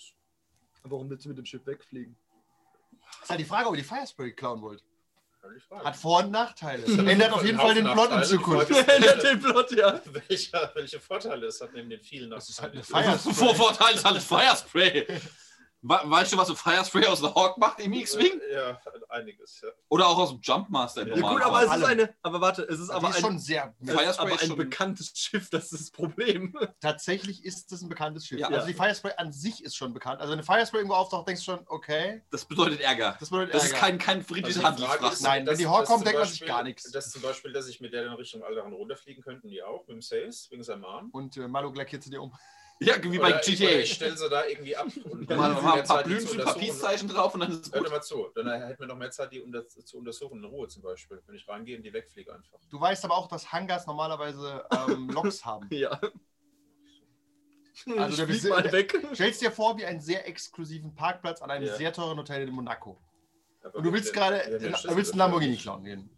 [0.87, 2.17] Warum willst du mit dem Schiff wegfliegen?
[3.23, 4.85] ist halt die Frage, ob ihr die Firespray klauen wollt.
[5.83, 6.85] Hat Vor- und Nachteile.
[7.11, 8.71] Ändert auf jeden Fall den Plot in Zukunft.
[8.71, 8.87] Ist,
[9.23, 10.01] den Plot, ja.
[10.29, 13.09] welche, welche Vorteile es hat neben den vielen Das ist halt Nachteilen.
[13.09, 13.35] eine Firespray.
[13.47, 15.07] Vor Vorteil ist halt Firespray.
[15.87, 18.41] Weißt du, was so Firespray aus der Hawk macht im X-Wing?
[18.51, 19.61] Ja, einiges.
[19.63, 19.69] Ja.
[19.91, 22.81] Oder auch aus dem Jumpmaster im Ja, gut, aber es ist eine, aber warte, es
[22.81, 23.75] ist aber ist ein, schon sehr.
[23.83, 26.57] es ist Firespray aber ist ein schon- bekanntes Schiff, das ist das Problem.
[26.81, 28.39] Tatsächlich ist das ein bekanntes Schiff.
[28.41, 28.49] Ja.
[28.49, 30.21] Also die Firespray an sich ist schon bekannt.
[30.23, 33.17] Also wenn eine Firespray irgendwo auftaucht, denkst du schon, okay, Das bedeutet Ärger.
[33.21, 33.81] das bedeutet Das ist Ärger.
[33.87, 35.13] kein, kein friedliches Also Handelsfracht.
[35.13, 36.91] ist, Nein, wenn dass- die Hawk kommt, denkt man sich gar nichts.
[36.93, 39.97] Das zum Beispiel, dass ich mit der in Richtung Alderan runterfliegen könnten, die auch, mit
[39.97, 41.11] dem Sales, wegen seinem Arm.
[41.11, 42.33] Und äh, Maluk lackiert sie dir um.
[42.81, 43.79] Ja, wie bei Oder ich- oder GTA.
[43.81, 44.87] Ich stelle sie da irgendwie ab.
[45.05, 46.45] Und Mal, dann mal haben ein wir paar für ein untersuchen.
[46.45, 47.93] Papierzeichen drauf und dann ist es Hört gut.
[47.93, 48.29] mal zu.
[48.35, 51.23] Dann hätten wir noch mehr Zeit, die unter, zu untersuchen, in Ruhe zum Beispiel.
[51.27, 52.59] Wenn ich reingehe und die wegfliege einfach.
[52.71, 55.69] Du weißt aber auch, dass Hangars normalerweise ähm, Loks haben.
[55.71, 56.01] Ja.
[57.97, 59.07] Also ich der flieg mal weg.
[59.15, 61.77] Stellst dir vor, wie einen sehr exklusiven Parkplatz an einem Ja.
[61.77, 63.01] sehr teuren Hotel in Monaco.
[63.63, 65.19] Aber Und du willst gerade, du willst einen.
[65.19, 66.11] Lamborghini klauen gehen.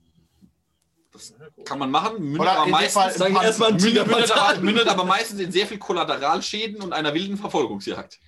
[1.38, 1.64] Ja, gut.
[1.66, 5.04] Kann man machen, mündet Oder aber, Fall- meistens, erstmal ein mündet, mündet, aber, mündet aber
[5.04, 8.18] meistens in sehr viel Kollateralschäden und einer wilden Verfolgungsjagd.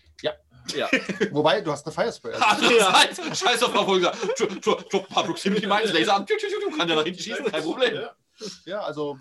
[1.30, 2.35] Wobei, du hast eine Firespray.
[2.35, 4.39] Also, Andererseits, scheiß auf Verfolgungsjagd.
[4.67, 6.26] Drop- paar Proximity Mines, Laser an,
[6.76, 7.95] kann der nach hinten schießen, kein Problem.
[7.95, 8.10] Ja.
[8.67, 9.19] ja, also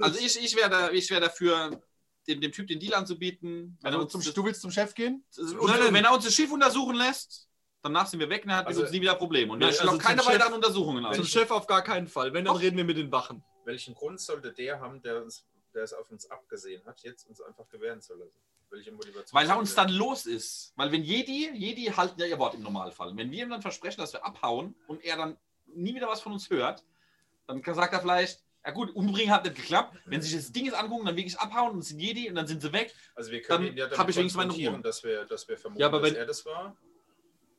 [0.00, 1.80] Also ich, ich wäre da, ich wär dafür,
[2.26, 3.78] dem, dem Typ den Deal anzubieten.
[3.80, 5.24] Wenn er, also uns zum, das, du willst zum Chef gehen?
[5.38, 5.94] und, Nein, nein.
[5.94, 7.48] wenn er uns das Schiff untersuchen lässt,
[7.82, 9.52] danach sind wir weg, dann hat Also- uns nie wieder Probleme.
[9.52, 11.14] Und wir also auch keine Chef- weiteren Untersuchungen an.
[11.14, 12.32] Zum Chef auf gar keinen Fall.
[12.32, 13.42] Wenn, dann reden wir mit den Wachen.
[13.64, 17.40] Welchen Grund sollte der haben, der, uns, der es auf uns abgesehen hat, jetzt uns
[17.40, 18.32] einfach gewähren zu lassen?
[18.70, 19.38] Welche Motivation?
[19.38, 20.72] Weil er uns dann los ist.
[20.76, 23.14] Weil wenn Jedi, Jedi halten ja ihr Wort im Normalfall.
[23.16, 26.32] Wenn wir ihm dann versprechen, dass wir abhauen und er dann nie wieder was von
[26.32, 26.82] uns hört,
[27.46, 29.96] dann sagt er vielleicht, ja gut, umbringen hat nicht geklappt.
[30.06, 32.34] Wenn sie sich das Ding jetzt angucken, dann wirklich abhauen und es sind Jedi und
[32.36, 32.94] dann sind sie weg.
[33.14, 34.82] Also wir können Dann ihn ja damit hab ich wenigstens meine konfrontieren, Ruhe.
[34.82, 36.76] Dass wir, dass wir vermuten, Ja, aber dass wenn- er das war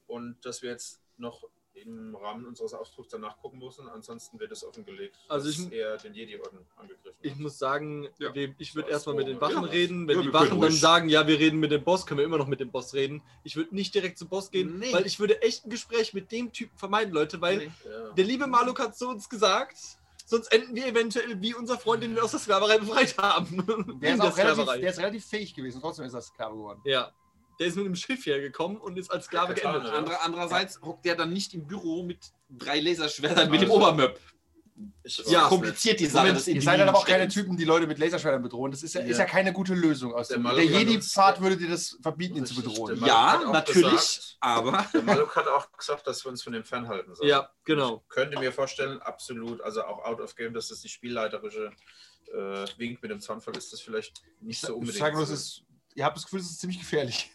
[0.08, 1.44] und dass wir jetzt noch
[1.76, 3.88] im Rahmen unseres Aufdrucks danach gucken müssen.
[3.90, 7.40] Ansonsten wird es offengelegt, Also dass ich- er den Jedi-Orden angegriffen Ich hat.
[7.40, 8.32] muss sagen, Ja.
[8.60, 9.70] ich würde So erstmal mit den Wachen ja.
[9.70, 10.08] reden.
[10.08, 10.80] Wenn Ja, die Wachen dann ruhig.
[10.80, 13.24] sagen, ja, wir reden mit dem Boss, können wir immer noch mit dem Boss reden.
[13.44, 14.94] Ich würde nicht direkt zum Boss gehen, Nee.
[14.94, 17.72] weil ich würde echt ein Gespräch mit dem Typen vermeiden, Leute, weil Nee.
[17.86, 18.10] Ja.
[18.12, 19.76] der liebe Maluk hat zu uns gesagt,
[20.28, 23.58] sonst enden wir eventuell wie unser Freund, den wir aus der Sklaverei befreit haben.
[24.00, 24.78] Der ist, der auch relativ, Sklaverei.
[24.78, 26.82] der ist relativ fähig gewesen, trotzdem ist er Sklave geworden.
[26.86, 27.12] Ja.
[27.60, 29.84] Der ist mit dem Schiff hergekommen und ist als Sklave geendet.
[29.86, 29.92] ja.
[29.94, 34.14] Andere, andererseits hockt der dann nicht im Büro mit drei Laserschwertern mit dem Also-.
[35.04, 36.30] Ich weiß Ja, kompliziert die Sache.
[36.30, 37.28] Ihr seid dann aber auch keine.
[37.28, 38.72] Typen, die Leute mit Laserschwertern bedrohen.
[38.72, 39.30] Das ist ja, ist ja Ja.
[39.30, 40.44] keine gute Lösung aus Der dem.
[40.46, 43.00] Der Jedi-Pfad würde dir das verbieten, ihn zu bedrohen.
[43.00, 46.64] der Ja, natürlich, gesagt- aber Der Maluk hat auch gesagt, dass wir uns von dem
[46.64, 47.30] fernhalten sollen.
[47.30, 48.02] Ja, genau.
[48.04, 51.72] Ich könnte mir vorstellen, absolut, also auch out of game, dass das die spielleiterische
[52.34, 54.98] äh, Wink mit dem Zaunfall ist, das vielleicht nicht so Ich unbedingt.
[54.98, 55.28] sage nur,
[55.94, 57.30] ihr habt das Gefühl, es ist ziemlich gefährlich.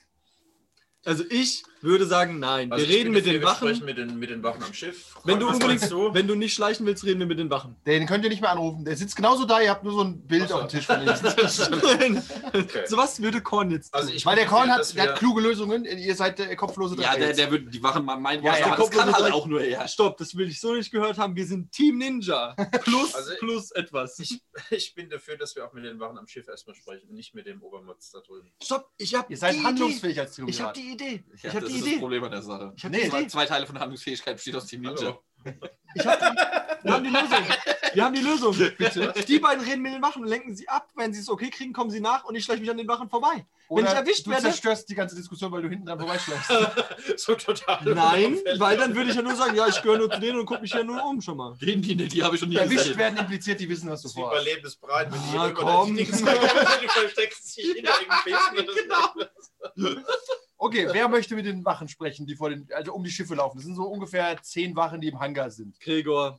[1.05, 2.73] Also ich würde sagen, nein.
[2.73, 3.85] Also wir reden mit den wir sprechen Wachen.
[3.87, 5.15] mit den, mit den Wachen am Schiff.
[5.25, 6.13] Wenn du unbedingt, du?
[6.13, 7.77] wenn du nicht schleichen willst, reden wir mit den Wachen.
[7.87, 8.85] Den könnt ihr nicht mehr anrufen.
[8.85, 10.57] Der sitzt genauso da, ihr habt nur so ein Bild so.
[10.57, 11.09] auf dem Tisch von ihm.
[12.49, 12.85] Okay.
[12.89, 14.01] So was würde Korn jetzt tun.
[14.01, 17.17] Also ich Weil der Korn hat, der hat kluge Lösungen, ihr seid äh, kopflose ja,
[17.17, 19.47] der, der würde die Wachen mal meinen, Ja, was, ja, das kann mal, halt auch
[19.47, 19.87] nur er.
[19.87, 21.37] Stopp, das will ich so nicht gehört haben.
[21.37, 22.55] Wir sind Team Ninja.
[22.83, 24.19] Plus, Also- plus etwas.
[24.19, 27.35] Ich, ich bin dafür, dass wir auch mit den Wachen am Schiff erstmal sprechen, nicht
[27.35, 28.51] mit dem Obermotz da drüben.
[28.63, 30.39] Stopp, ich hab ihr seid handlungsfähig als.
[30.39, 31.25] Ich die Idee.
[31.43, 31.99] Ja, Ich hab das die ist das Idee.
[32.01, 32.73] Problem an der Sache.
[32.77, 33.29] Ich Nee, die Zwei, Idee.
[33.29, 34.97] zwei Teile von der Handlungsfähigkeit besteht aus Team Ninja.
[35.01, 35.23] Hallo.
[35.95, 37.45] Ich hab die, wir haben die Lösung.
[37.95, 38.57] Wir haben die Lösung.
[38.79, 39.15] Bitte.
[39.27, 40.89] Die beiden reden mit den Wachen, lenken sie ab.
[40.97, 43.09] Wenn sie es okay kriegen, kommen sie nach und ich schleiche mich an den Wachen
[43.09, 43.47] vorbei.
[43.71, 46.51] Wenn ich erwischt du werde- zerstörst die ganze Diskussion, weil du hinten dran vorbeischlägst.
[47.17, 47.79] so total.
[47.95, 50.47] Nein, weil dann würde ich ja nur sagen, ja, ich gehöre nur zu denen und
[50.47, 51.57] gucke mich ja nur um schon mal.
[51.61, 52.99] Den, die, die habe ich schon nie Erwischt gesehen.
[52.99, 54.45] werden impliziert, die wissen, was du Das ist vorhast.
[54.45, 55.97] bei Lebensbreit, wenn die Ah, immer komm.
[55.97, 58.85] die du versteckst dich hinter irgendeinem Besen.
[59.77, 59.99] Genau.
[60.61, 63.59] Okay, wer möchte mit den Wachen sprechen, die vor den, also um die Schiffe laufen?
[63.59, 65.79] Das sind so ungefähr zehn Wachen, die im Hangar sind.
[65.81, 66.39] Gregor.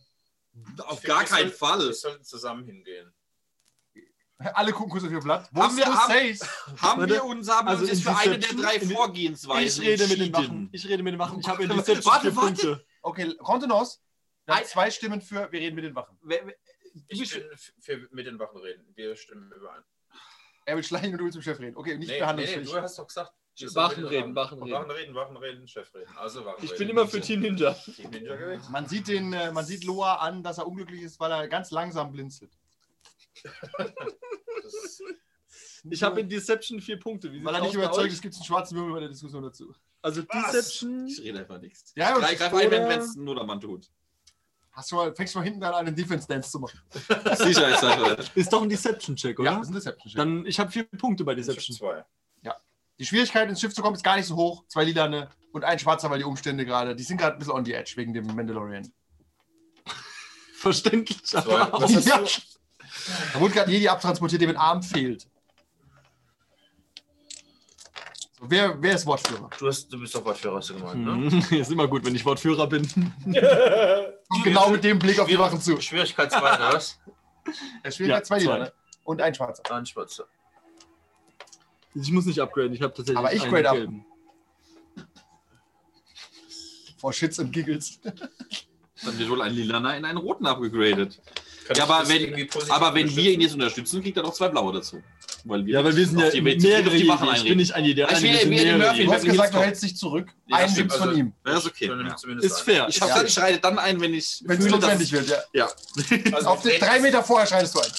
[0.87, 1.79] Auf gar keinen Fall.
[1.79, 3.13] Wir sollten zusammen hingehen.
[4.37, 5.49] Alle gucken kurz auf ihr Blatt.
[5.51, 6.81] Wo Haben ist wir- haben-?
[6.81, 10.19] Haben wir uns haben also uns in für eine der drei Vorgehensweisen Ich rede mit
[10.19, 10.33] den.
[10.33, 10.69] Wachen.
[10.71, 11.39] Ich rede mit den Wachen.
[11.41, 12.47] Ich habe in Warte, Deception warte, warte.
[12.67, 12.85] Punkte.
[13.01, 13.99] Okay, Kontenance.
[14.45, 16.17] Wir haben Ein- zwei Stimmen für, wir reden mit den Wachen.
[17.09, 18.85] Ich f- für mit den Wachen reden.
[18.95, 19.83] Wir stimmen überein.
[20.65, 21.75] Er will schleichen und du willst mit dem Chef reden.
[21.77, 22.69] Okay, nicht Nee, nee, behandlungsfähig.
[22.69, 23.33] du hast doch gesagt.
[23.75, 24.73] Wachen reden, Wachen reden.
[24.73, 26.09] Wachen reden, Wachen reden, Chef reden.
[26.17, 26.79] Also Wachen Ich reden.
[26.79, 27.73] bin immer für Team Ninja.
[27.73, 28.71] Team Ninja gewesen.
[28.71, 31.71] Man sieht, den, äh, man sieht Loa an, dass er unglücklich ist, weil er ganz
[31.71, 32.51] langsam blinzelt.
[34.63, 35.01] Das,
[35.89, 37.31] Ich habe in Deception vier Punkte.
[37.31, 39.73] Wie Weil er nicht überzeugt ist, gibt es einen schwarzen Würfel bei der Diskussion dazu.
[40.01, 40.51] Also Was?
[40.51, 41.07] Deception.
[41.07, 41.93] Ich rede einfach nichts.
[41.95, 43.89] Ja, aber Greif greif ein, wenn es ein Nodermann tut.
[44.71, 46.79] Hast du mal, fängst du mal hinten an, einen Defense-Dance zu machen.
[47.35, 48.17] Sicherheitssache.
[48.35, 49.51] Ist doch ein Deception-Check, oder?
[49.51, 50.13] Ja, das ist ein Deception.
[50.15, 51.75] Dann, ich habe vier Punkte bei ich hab Deception.
[51.77, 52.05] zwei.
[52.99, 54.65] Die Schwierigkeit, ins Schiff zu kommen, ist gar nicht so hoch.
[54.67, 57.65] Zwei Lilane und ein Schwarzer, weil die Umstände gerade, die sind gerade ein bisschen on
[57.65, 58.91] the edge wegen dem Mandalorian.
[60.53, 61.19] Verständlich.
[61.35, 62.21] Aber hast Ja.
[63.33, 65.27] Da wurde gerade Jedi abtransportiert, dem ein Arm fehlt.
[68.39, 69.49] So, wer, wer ist Wortführer?
[69.57, 71.31] Du, hast, du bist doch Wortführer, hast du gemeint, ne?
[71.31, 72.87] Hm, Ist immer gut, wenn ich Wortführer bin.
[74.43, 75.81] Genau mit dem Blick auf die Wachen zu.
[75.81, 76.99] Schwierigkeit 2, oder was?
[77.81, 78.53] Er Schwierigkeit Ja, zwei zwei.
[78.53, 79.63] Lilane und ein Schwarzer.
[79.71, 80.27] Ein Spatze.
[81.95, 83.17] Ich muss nicht upgraden, ich habe tatsächlich.
[83.17, 83.75] Aber ich einen grade up.
[83.75, 84.05] gelben.
[86.97, 87.99] Vor Shits und Giggles.
[89.03, 91.19] Dann wird wohl ein Lilaner in einen roten abgegradet.
[91.73, 94.73] Ja, aber das wenn- Aber wenn wir ihn jetzt unterstützen, kriegt er noch zwei blaue
[94.73, 95.01] dazu.
[95.45, 97.29] Weil wir Ja, weil wir sind ja die- mehrere die Wachen.
[97.35, 98.01] Ich bin nicht ein Jedi.
[98.11, 100.27] Ich mehrere Murphy, Du hast gesagt, du hältst dich zurück.
[100.47, 101.33] Ja, Einen nimmst von also- ihm.
[101.45, 101.85] Ja, ist okay.
[101.87, 102.35] Ja.
[102.41, 102.87] Ist fair.
[102.89, 103.23] Ich Ja.
[103.23, 105.37] ich schreite dann ein, wenn ich Wenn es notwendig wird, ja.
[105.53, 105.69] Ja.
[106.33, 107.91] Also Auf drei Meter vorher schreitest du ein.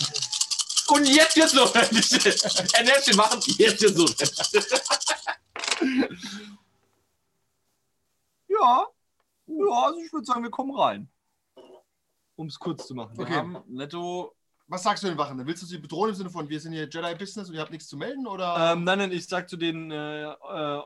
[0.90, 2.74] Und jetzt wird's notwendig.
[2.76, 4.66] Ein Herzchen machen, jetzt wird's notwendig.
[8.48, 8.86] Ja.
[9.46, 11.08] Ja, also ich würde sagen, wir kommen rein.
[12.36, 13.16] Um es kurz zu machen.
[13.18, 13.34] Wir Okay.
[13.34, 14.34] haben netto
[14.68, 15.44] Was sagst du den Wachen?
[15.46, 17.88] Willst du sie bedrohen im Sinne von, wir sind hier Jedi-Business und ihr habt nichts
[17.88, 18.26] zu melden?
[18.28, 18.72] Oder?
[18.72, 20.36] Ähm, nein, nein, ich sag zu denen, äh, äh,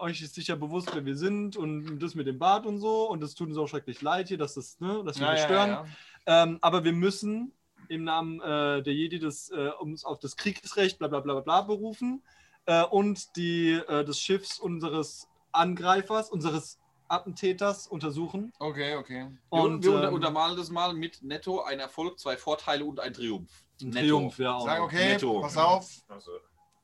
[0.01, 3.09] euch ist sicher bewusst, wer wir sind und das mit dem Bart und so.
[3.11, 5.87] Und es tut uns auch schrecklich leid hier, dass, das, ne, dass wir das stören.
[6.27, 7.53] Ähm, aber wir müssen
[7.89, 11.63] im Namen äh, der Jedi das, äh, uns auf das Kriegsrecht bla bla bla bla
[11.63, 12.23] berufen
[12.67, 18.53] äh, und die, äh, des Schiffs unseres Angreifers, unseres Attentäters untersuchen.
[18.59, 19.29] Okay, okay.
[19.51, 23.13] Und wir unter, ähm, untermalen das mal mit netto ein Erfolg, zwei Vorteile und ein
[23.13, 23.65] Triumph.
[23.81, 24.19] ein Netto.
[24.19, 24.55] Triumph, ja.
[24.55, 25.41] auch Sag, okay, Netto.
[25.41, 26.33] pass auf, Also,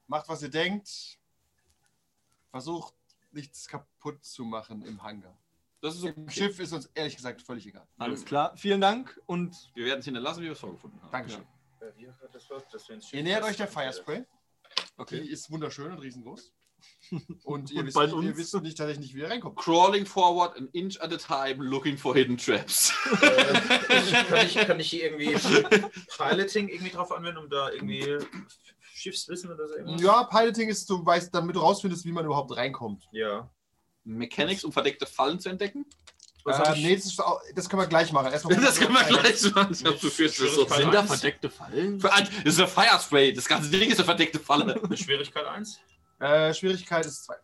[0.07, 1.19] macht was ihr denkt.
[2.51, 2.95] Versucht
[3.33, 5.40] nichts kaputt zu machen im Hangar.
[5.83, 6.31] Das ist Im okay.
[6.31, 7.87] Schiff ist uns ehrlich gesagt völlig egal.
[7.99, 8.55] Alles klar.
[8.57, 11.11] Vielen Dank und Wir werden es hinterlassen, wie wir es vorgefunden haben.
[11.11, 11.43] Dankeschön.
[11.81, 13.67] äh, wie hat das war, dass wir ins Ihr nähert euch der.
[13.67, 14.25] Firespray.
[14.99, 15.21] okay.
[15.23, 16.53] Die ist wunderschön und riesengroß.
[17.45, 19.59] Und ihr, Und wisst, bald nicht, ihr wisst nicht tatsächlich nicht, wie ihr reinkommt.
[19.59, 22.91] Crawling forward an inch at a time, looking for hidden traps.
[23.23, 25.35] Äh, kann, ich, kann ich hier irgendwie
[26.17, 28.17] Piloting irgendwie drauf anwenden, um da irgendwie
[28.95, 30.01] Schiffswissen oder so irgendwas?
[30.01, 33.09] Ja, Piloting ist, du weißt, damit du rausfindest, wie man überhaupt reinkommt.
[33.13, 33.51] Ja.
[34.17, 35.87] Mechanics, um verdeckte Fallen zu entdecken?
[36.47, 37.23] Äh, ich- nee, das, ist
[37.55, 38.33] das können wir gleich machen.
[38.33, 39.73] Erstmal Das können wir gleich machen.
[39.73, 42.01] Ich hab befürchtet, das ist so Sind da verdeckte Fallen?
[42.01, 43.33] Für Das ist ein Firespray.
[43.33, 44.81] Das ganze Ding ist eine verdeckte Falle.
[44.97, 45.81] Schwierigkeit 1?
[46.19, 47.35] Äh, Schwierigkeit ist 2.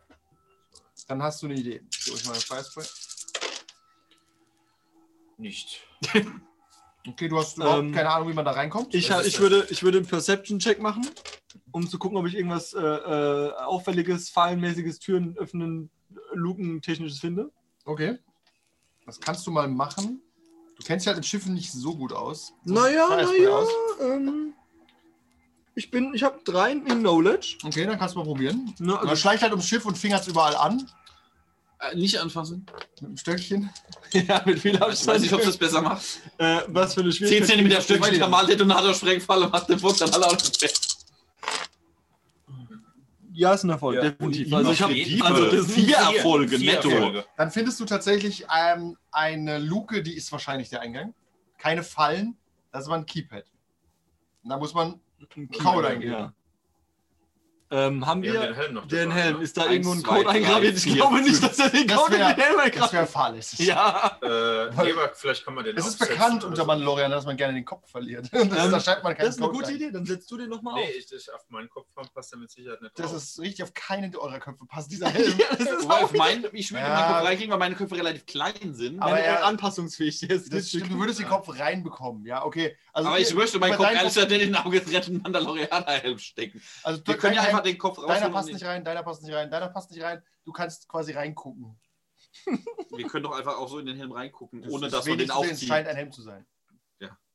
[1.09, 1.83] Dann hast du eine Idee.
[1.93, 2.85] Ich gebe euch mal ein Firespray.
[5.39, 5.81] Nicht.
[7.09, 8.93] Okay, du hast überhaupt Ähm, keine Ahnung, wie man da reinkommt.
[8.93, 9.39] Ich, ich, das?
[9.39, 11.09] würde, ich würde einen Perception-Check machen,
[11.71, 15.89] um zu gucken, ob ich irgendwas äh, äh, auffälliges, fallenmäßiges, Türen öffnen,
[16.39, 17.51] Luken technisches finde.
[17.85, 18.19] Okay.
[19.07, 20.21] Das kannst du mal machen.
[20.77, 22.53] Du kennst dich halt in Schiffen nicht so gut aus.
[22.65, 23.65] So Naja, naja.
[24.01, 24.53] Ähm,
[25.75, 27.59] ich bin, ich habe drei in Knowledge.
[27.65, 28.75] Okay, dann kannst du mal probieren.
[28.79, 30.87] Ne, Also, also, schleicht halt ums Schiff und fingert überall an.
[31.79, 32.65] Äh, nicht anfassen.
[32.95, 33.71] Mit einem Stöckchen.
[34.13, 36.03] ja, mit viel Ich weiß nicht, ob das besser macht.
[36.39, 37.59] äh, was für eine 10 Schwierigkeit.
[37.59, 40.53] cm Stückchen Thermaldetonator Sprengfalle macht den Fuchs dann alle auf den
[43.37, 44.03] Ja, ist ein Erfolg, Ja.
[44.03, 44.53] definitiv.
[44.53, 46.89] Also ich habe also das sind Vier Erfolge Vier netto.
[46.89, 47.25] Erfolge.
[47.37, 51.13] Dann findest du tatsächlich ähm, eine Luke, die ist wahrscheinlich der Eingang.
[51.59, 52.37] Keine Fallen.
[52.73, 53.45] Das ist aber ein Keypad.
[54.43, 55.01] Und da muss man
[55.37, 56.13] ein Code eingeben.
[56.13, 56.33] Ja.
[57.69, 59.37] Ähm, haben Wir wir haben den Helm noch den dabei, Helm?
[59.39, 59.43] ne?
[59.43, 60.77] Ist da Eins, irgendwo ein zwei, Code drei, eingraviert?
[60.77, 61.41] Ich vier, glaube nicht, fünf.
[61.41, 62.93] dass er den Das Code in wär- den Helm Das eingraviert.
[62.93, 63.59] wäre fahrlässig.
[63.67, 64.19] Ja.
[64.23, 66.65] Äh, Eber, vielleicht kann man den Es ist bekannt unter.
[66.65, 68.31] Mandalorian, dass man gerne den Kopf verliert.
[68.33, 69.77] Das, Ähm, da schreibt man keinen Das ist eine Code gute rein.
[69.77, 70.91] Idee, dann setzt du den nochmal Nee, auf.
[70.97, 73.17] ich, ich, auf meinen Kopfraum passt der mit Sicherheit nicht Das drauf.
[73.17, 75.37] ist richtig, auf keinen eurer Köpfe passt dieser Helm.
[75.37, 76.89] Ja, das ist auf mein, ich würde Ja.
[76.95, 79.01] meinen Kopf reinkriegen, weil meine Köpfe relativ klein sind.
[79.01, 80.23] Aber er- anpassungsfähig.
[80.23, 82.77] Ist Das stimmt, du würdest den Kopf reinbekommen, ja, okay.
[82.93, 86.63] Also Aber ich möchte meinen Kopf ehrlich gesagt nicht in den Auge retten Mandalorianer-Helm stecken.
[86.85, 88.07] Also Wir können ja rein, den Kopf raus.
[88.09, 90.23] deiner passt nicht rein, deiner passt nicht rein, deiner passt nicht rein.
[90.45, 91.79] Du kannst quasi reingucken.
[92.95, 95.29] Wir können doch einfach auch so in den Helm reingucken, Das ohne dass wir den
[95.29, 96.47] wenigstens- Es scheint ein Helm zu sein.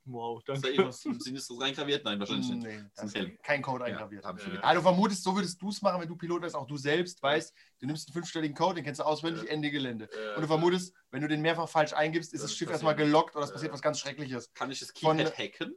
[0.06, 0.70] Wow, Ist da danke.
[0.70, 2.04] irgendwas Sinistres reingraviert?
[2.04, 2.64] Nein, wahrscheinlich nicht.
[2.64, 3.38] Nee, da ein ist Helm.
[3.44, 4.24] kein Code Ja, eingraviert.
[4.24, 4.32] Ja.
[4.32, 4.60] gedacht.
[4.64, 7.22] Ah, du vermutest, so würdest du es machen, wenn du Pilot wärst, auch du selbst
[7.22, 10.06] weißt, du nimmst einen fünfstelligen Code, den kennst du auswendig, Ende Gelände.
[10.06, 12.96] Äh, Und du vermutest, wenn du den mehrfach falsch eingibst, ist Das das Schiff erstmal
[12.96, 13.54] gelockt oder es Ja.
[13.54, 14.52] passiert was ganz Schreckliches.
[14.56, 15.76] Kann ich das Von- Keypad hacken?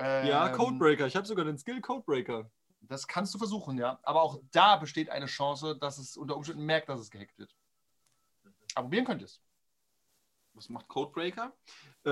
[0.00, 1.08] Ja, Ähm, Codebreaker.
[1.08, 2.48] Ich habe sogar den Skill Codebreaker.
[2.88, 3.98] Das kannst du versuchen, ja.
[4.02, 7.54] Aber auch da besteht eine Chance, dass es unter Umständen merkt, dass es gehackt wird.
[8.74, 9.40] Aber probieren könntest.
[10.56, 11.52] Was macht Codebreaker?
[12.06, 12.10] Äh,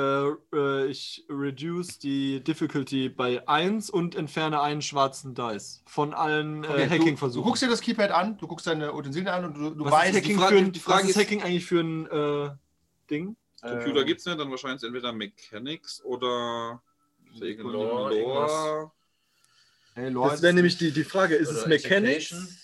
[0.53, 6.67] äh, ich reduce die Difficulty bei 1 und entferne einen schwarzen Dice von allen äh,
[6.67, 7.45] Okay, du, du Hacking-Versuchen.
[7.45, 10.11] guckst dir das Keypad an, du guckst deine Utensilien an und du, du was weißt,
[10.11, 12.07] ist Hacking, die Frage- für ein, die Frage was ist ist- Hacking eigentlich für ein
[12.07, 12.51] äh,
[13.11, 13.37] Ding?
[13.61, 16.83] Computer Ähm, gibt es nicht, dann wahrscheinlich entweder Mechanics oder
[17.35, 18.91] Lore, Lore.
[19.95, 22.33] Hey, Lord, Das wäre nämlich die, die Frage, ist es Mechanics?
[22.33, 22.59] Education.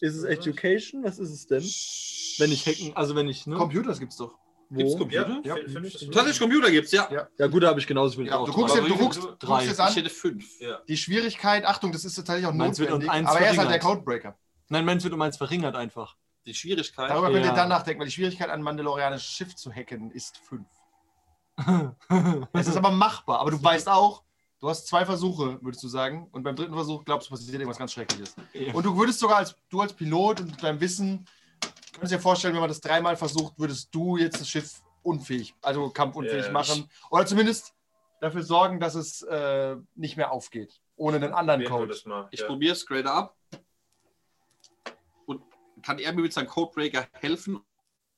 [0.00, 1.04] Ist es Education?
[1.04, 1.62] Was ist es denn?
[2.38, 3.56] Wenn ich hacken, also wenn ich, ne?
[3.56, 4.36] Computers gibt's doch.
[4.70, 4.98] Gibt's Wo?
[4.98, 5.40] Computer?
[5.44, 5.62] Ja, Ja.
[5.68, 7.08] fünf- fünf- Tatsächlich Computer gibt's, ja.
[7.12, 7.28] Ja.
[7.38, 8.46] Ja gut, da habe ich genauso viel Ja, drauf.
[8.48, 9.46] du guckst, dir, du, guckst, drei.
[9.46, 10.60] guckst jetzt Ich an, hätte fünf.
[10.60, 10.80] Ja.
[10.88, 13.58] die Schwierigkeit, Achtung, das ist tatsächlich auch Meins wird um notwendig, eins aber er ist
[13.58, 14.04] halt der verringert.
[14.04, 14.38] Codebreaker.
[14.70, 16.16] Nein, meins wird um eins verringert einfach.
[16.46, 17.10] Die Schwierigkeit.
[17.10, 20.66] Darüber könnt ihr dann nachdenken, weil die Schwierigkeit, ein mandalorianisches Schiff zu hacken, ist 5.
[22.54, 24.22] Es ist aber machbar, aber du weißt auch,
[24.62, 27.78] du hast zwei Versuche, würdest du sagen, und beim dritten Versuch glaubst du, passiert irgendwas
[27.78, 28.36] ganz Schreckliches.
[28.54, 28.72] Ja.
[28.72, 31.26] Und du würdest sogar als du als Pilot und mit deinem Wissen,
[31.92, 35.90] könntest dir vorstellen, wenn man das dreimal versucht, würdest du jetzt das Schiff unfähig, also
[35.90, 36.88] kampfunfähig Ja, machen.
[37.10, 37.74] Oder zumindest
[38.20, 40.80] dafür sorgen, dass es äh, nicht mehr aufgeht.
[40.94, 41.94] Ohne einen anderen Code.
[42.04, 42.28] mal.
[42.30, 42.46] Ich ja.
[42.46, 43.34] probiere es straight up.
[45.26, 45.42] Und
[45.82, 47.60] kann er mir mit seinem Codebreaker helfen,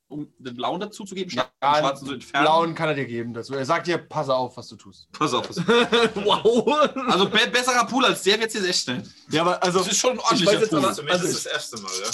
[0.08, 2.44] um den blauen dazuzugeben, statt den Ja, schwarzen zu entfernen?
[2.44, 3.54] Blauen kann er dir geben dazu.
[3.54, 5.10] Er sagt dir, pass auf, was du tust.
[5.12, 5.48] Pass auf.
[6.14, 6.88] wow.
[7.08, 9.02] Also be besserer Pool als der wird jetzt echt schnell.
[9.30, 10.78] Ja, aber also Das ist schon ein ordentlicher Pool.
[10.78, 12.10] aber- Zumindest also das erste Mal, ja.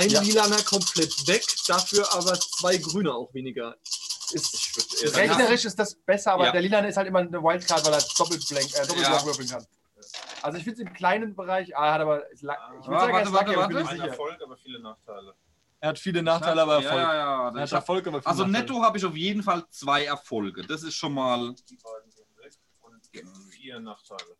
[0.00, 0.20] ein Ja.
[0.22, 3.76] lilaner komplett weg, dafür aber zwei grüne auch weniger.
[4.32, 6.52] Ist, sagen, rechnerisch ist das besser, aber Ja.
[6.52, 9.24] der Lilane ist halt immer eine Wildcard, weil er doppelt blank, äh, doppelt Ja.
[9.24, 9.66] Würfeln kann.
[10.40, 13.00] Also ich finde es im kleinen Bereich, ah, er hat aber, ist ich würde Ah,
[13.00, 13.82] sagen, er warte, ist warte, lucky, aber ich bin warte.
[13.82, 14.08] nicht ein sicher.
[14.08, 15.34] Erfolg, aber viele Nachteile.
[15.82, 16.94] Er hat viele Nachteile, aber Erfolg.
[16.94, 17.56] Ja, ja, ja.
[17.56, 18.66] Er hat Erfolg, aber viele also Nachteile.
[18.66, 20.62] netto habe ich auf jeden Fall zwei Erfolge.
[20.64, 21.56] Das ist schon mal.
[21.68, 23.04] Die beiden gehen weg und
[23.50, 24.36] vier Nachteile.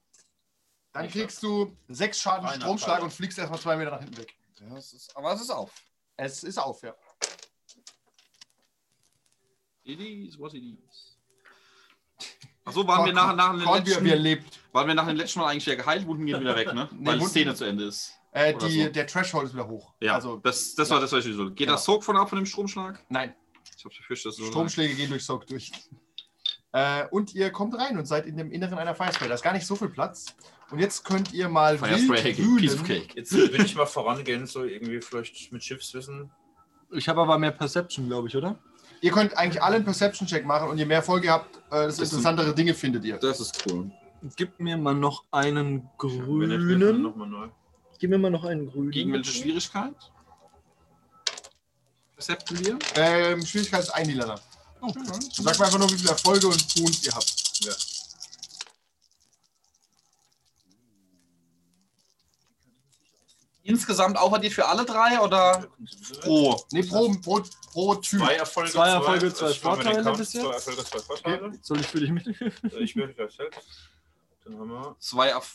[0.93, 4.33] Dann kriegst du sechs Schaden Stromschlag und fliegst erstmal zwei Meter nach hinten weg.
[4.61, 5.73] Das ist, aber es ist auf.
[6.17, 6.95] Es ist auf, ja.
[9.83, 11.19] It is what it is.
[12.65, 16.07] Achso, waren wir nach, nach waren wir nach dem letzten Mal eigentlich wieder geheilt?
[16.07, 16.89] Wunden gehen wieder weg, ne?
[16.93, 18.17] Weil die Szene zu Ende ist.
[18.33, 18.89] Äh, die, so.
[18.91, 19.93] Der Threshold ist wieder hoch.
[20.01, 21.47] Ja, Also, das, das war das, was ich so.
[21.47, 21.73] Geht Genau.
[21.73, 23.05] das Soak von ab von dem Stromschlag?
[23.09, 23.35] nein,
[23.77, 24.45] Ich habe befürchtet, dass so.
[24.47, 25.71] Stromschläge gehen durch Soak durch.
[26.73, 29.29] Äh, und ihr kommt rein und seid in dem Inneren einer Firespray.
[29.29, 30.35] Da ist gar nicht so viel Platz.
[30.71, 32.85] Und jetzt könnt ihr mal Firespray Piece of.
[32.85, 33.09] Cake.
[33.15, 36.31] Jetzt will ich mal vorangehen, so irgendwie vielleicht mit Schiffswissen.
[36.91, 38.59] Ich habe aber mehr Perception, glaube ich, oder?
[39.03, 41.77] Ihr könnt eigentlich alle einen Perception-Check machen und je mehr Folge ihr habt, äh, desto
[41.87, 43.19] Das sind- interessantere Dinge findet ihr.
[43.19, 43.91] Das ist cool.
[44.37, 47.03] Gib mir mal noch einen Wenn nicht, grünen.
[47.03, 47.49] Nochmal neu.
[48.03, 48.91] Gib mir mal noch einen grünen.
[48.91, 49.95] Gegen welche Schwierigkeit?
[52.19, 52.77] Recepten wir?
[52.97, 54.41] Ähm, Schwierigkeit ist ein Lilaner.
[55.31, 57.61] Sagt mir einfach nur, wie viele Erfolge und Boons ihr habt.
[57.61, 57.73] Ja.
[63.63, 65.69] Insgesamt aufaddiert für alle drei oder
[66.23, 66.61] pro?
[66.73, 68.19] Ne, pro, pro, pro Typ.
[68.19, 70.43] Zwei Erfolge, Zwei Erfolge, zwei mach mal den Vorteile bis jetzt.
[70.43, 71.53] Zwei Erfolge, zwei Vorteile.
[71.63, 72.27] Soll ich für dich mit?
[72.27, 73.61] Äh, Ich würde gleich selbst.
[74.45, 74.97] Dann haben wir.
[74.99, 75.55] Zwei Erf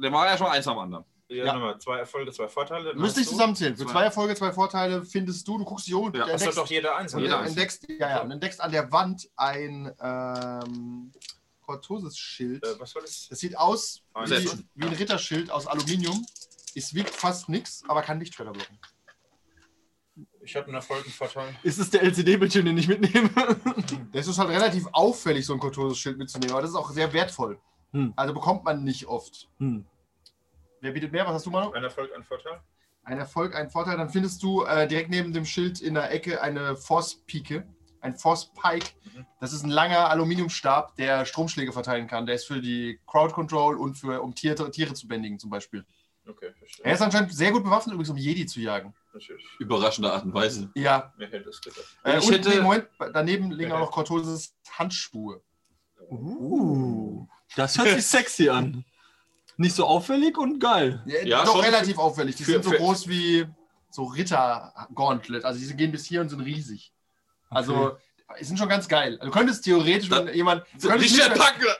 [0.00, 1.04] Der war ja schon eins am anderen.
[1.30, 1.52] Ja, Ja.
[1.54, 1.78] nochmal.
[1.80, 2.92] Zwei Erfolge, zwei Vorteile.
[2.92, 3.76] Du musst dich zusammenzählen.
[3.76, 3.92] Für Zwei.
[3.92, 6.24] zwei Erfolge, zwei Vorteile findest du, du guckst dich um, Ja.
[6.26, 7.14] du Das hat doch jeder eins.
[7.14, 7.50] und Jeder du eins.
[7.50, 11.12] entdeckst, ja, ja, und entdeckst an der Wand ein ähm,
[11.62, 12.64] Cortosis-Schild.
[12.64, 13.28] Äh, was war das?
[13.30, 16.26] Das sieht aus Ah, wie, wie ein Ritterschild aus Aluminium.
[16.74, 18.78] Es wiegt fast nichts, aber kann Lichtschredder blocken.
[20.42, 21.54] Ich habe einen Erfolg, einen Vorteil.
[21.62, 23.30] Ist es der LCD-Bildschirm, den ich mitnehme?
[24.12, 27.60] Das ist halt relativ auffällig, so ein Cortosis-Schild mitzunehmen, aber das ist auch sehr wertvoll.
[27.92, 28.12] Hm.
[28.16, 29.48] Also bekommt man nicht oft.
[29.58, 29.84] Hm.
[30.80, 31.26] Wer bietet mehr?
[31.26, 31.70] Was hast du, Manu?
[31.72, 32.60] Ein Erfolg, ein Vorteil.
[33.04, 33.96] Ein Erfolg, ein Vorteil.
[33.96, 37.66] Dann findest du äh, direkt neben dem Schild in der Ecke eine Force-Pike,
[38.00, 38.86] ein Force-Pike.
[39.14, 39.26] Mhm.
[39.40, 42.26] Das ist ein langer Aluminiumstab, der Stromschläge verteilen kann.
[42.26, 45.84] Der ist für die Crowd-Control und für, um Tiere, Tiere zu bändigen zum Beispiel.
[46.26, 46.84] Okay, verstehe.
[46.84, 48.94] Er ist anscheinend sehr gut bewaffnet, übrigens um Jedi zu jagen.
[49.12, 49.44] Natürlich.
[49.58, 50.70] Überraschende Art und Weise.
[50.74, 51.12] Ja.
[51.16, 51.84] Wer hätte es gedacht?
[52.04, 55.42] Äh, Ich und hätte- nee, Moment, daneben liegen auch noch Cortosis Handschuhe.
[56.10, 58.84] Uh, das hört sich sexy an.
[59.60, 61.02] Nicht so auffällig und geil.
[61.06, 62.34] Ja, Ja, doch schon relativ auffällig.
[62.36, 63.46] Die für- sind so für- groß wie
[63.90, 65.44] so Ritter-Gauntlet.
[65.44, 66.92] Also die gehen bis hier und sind riesig.
[67.50, 67.96] Also,
[68.38, 69.18] die sind schon ganz geil.
[69.20, 70.64] Also, du könntest theoretisch, wenn jemand.
[70.80, 71.76] Könntest nicht, Packer!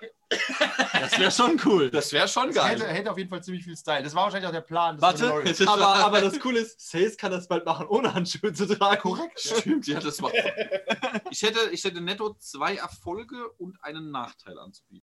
[0.93, 1.91] Das wäre schon cool.
[1.91, 2.95] Das wäre schon Das hätte, geil.
[2.95, 4.03] hätte auf jeden Fall ziemlich viel Style.
[4.03, 4.97] Das war wahrscheinlich auch der Plan.
[4.97, 5.33] des Warte,
[5.69, 9.01] aber, aber das Coole ist, Sales kann das bald machen, ohne Handschuhe zu tragen.
[9.01, 9.41] Korrekt.
[9.41, 10.31] Stimmt, ja, das war.
[11.31, 15.09] Ich hätte, ich hätte netto zwei Erfolge und einen Nachteil anzubieten.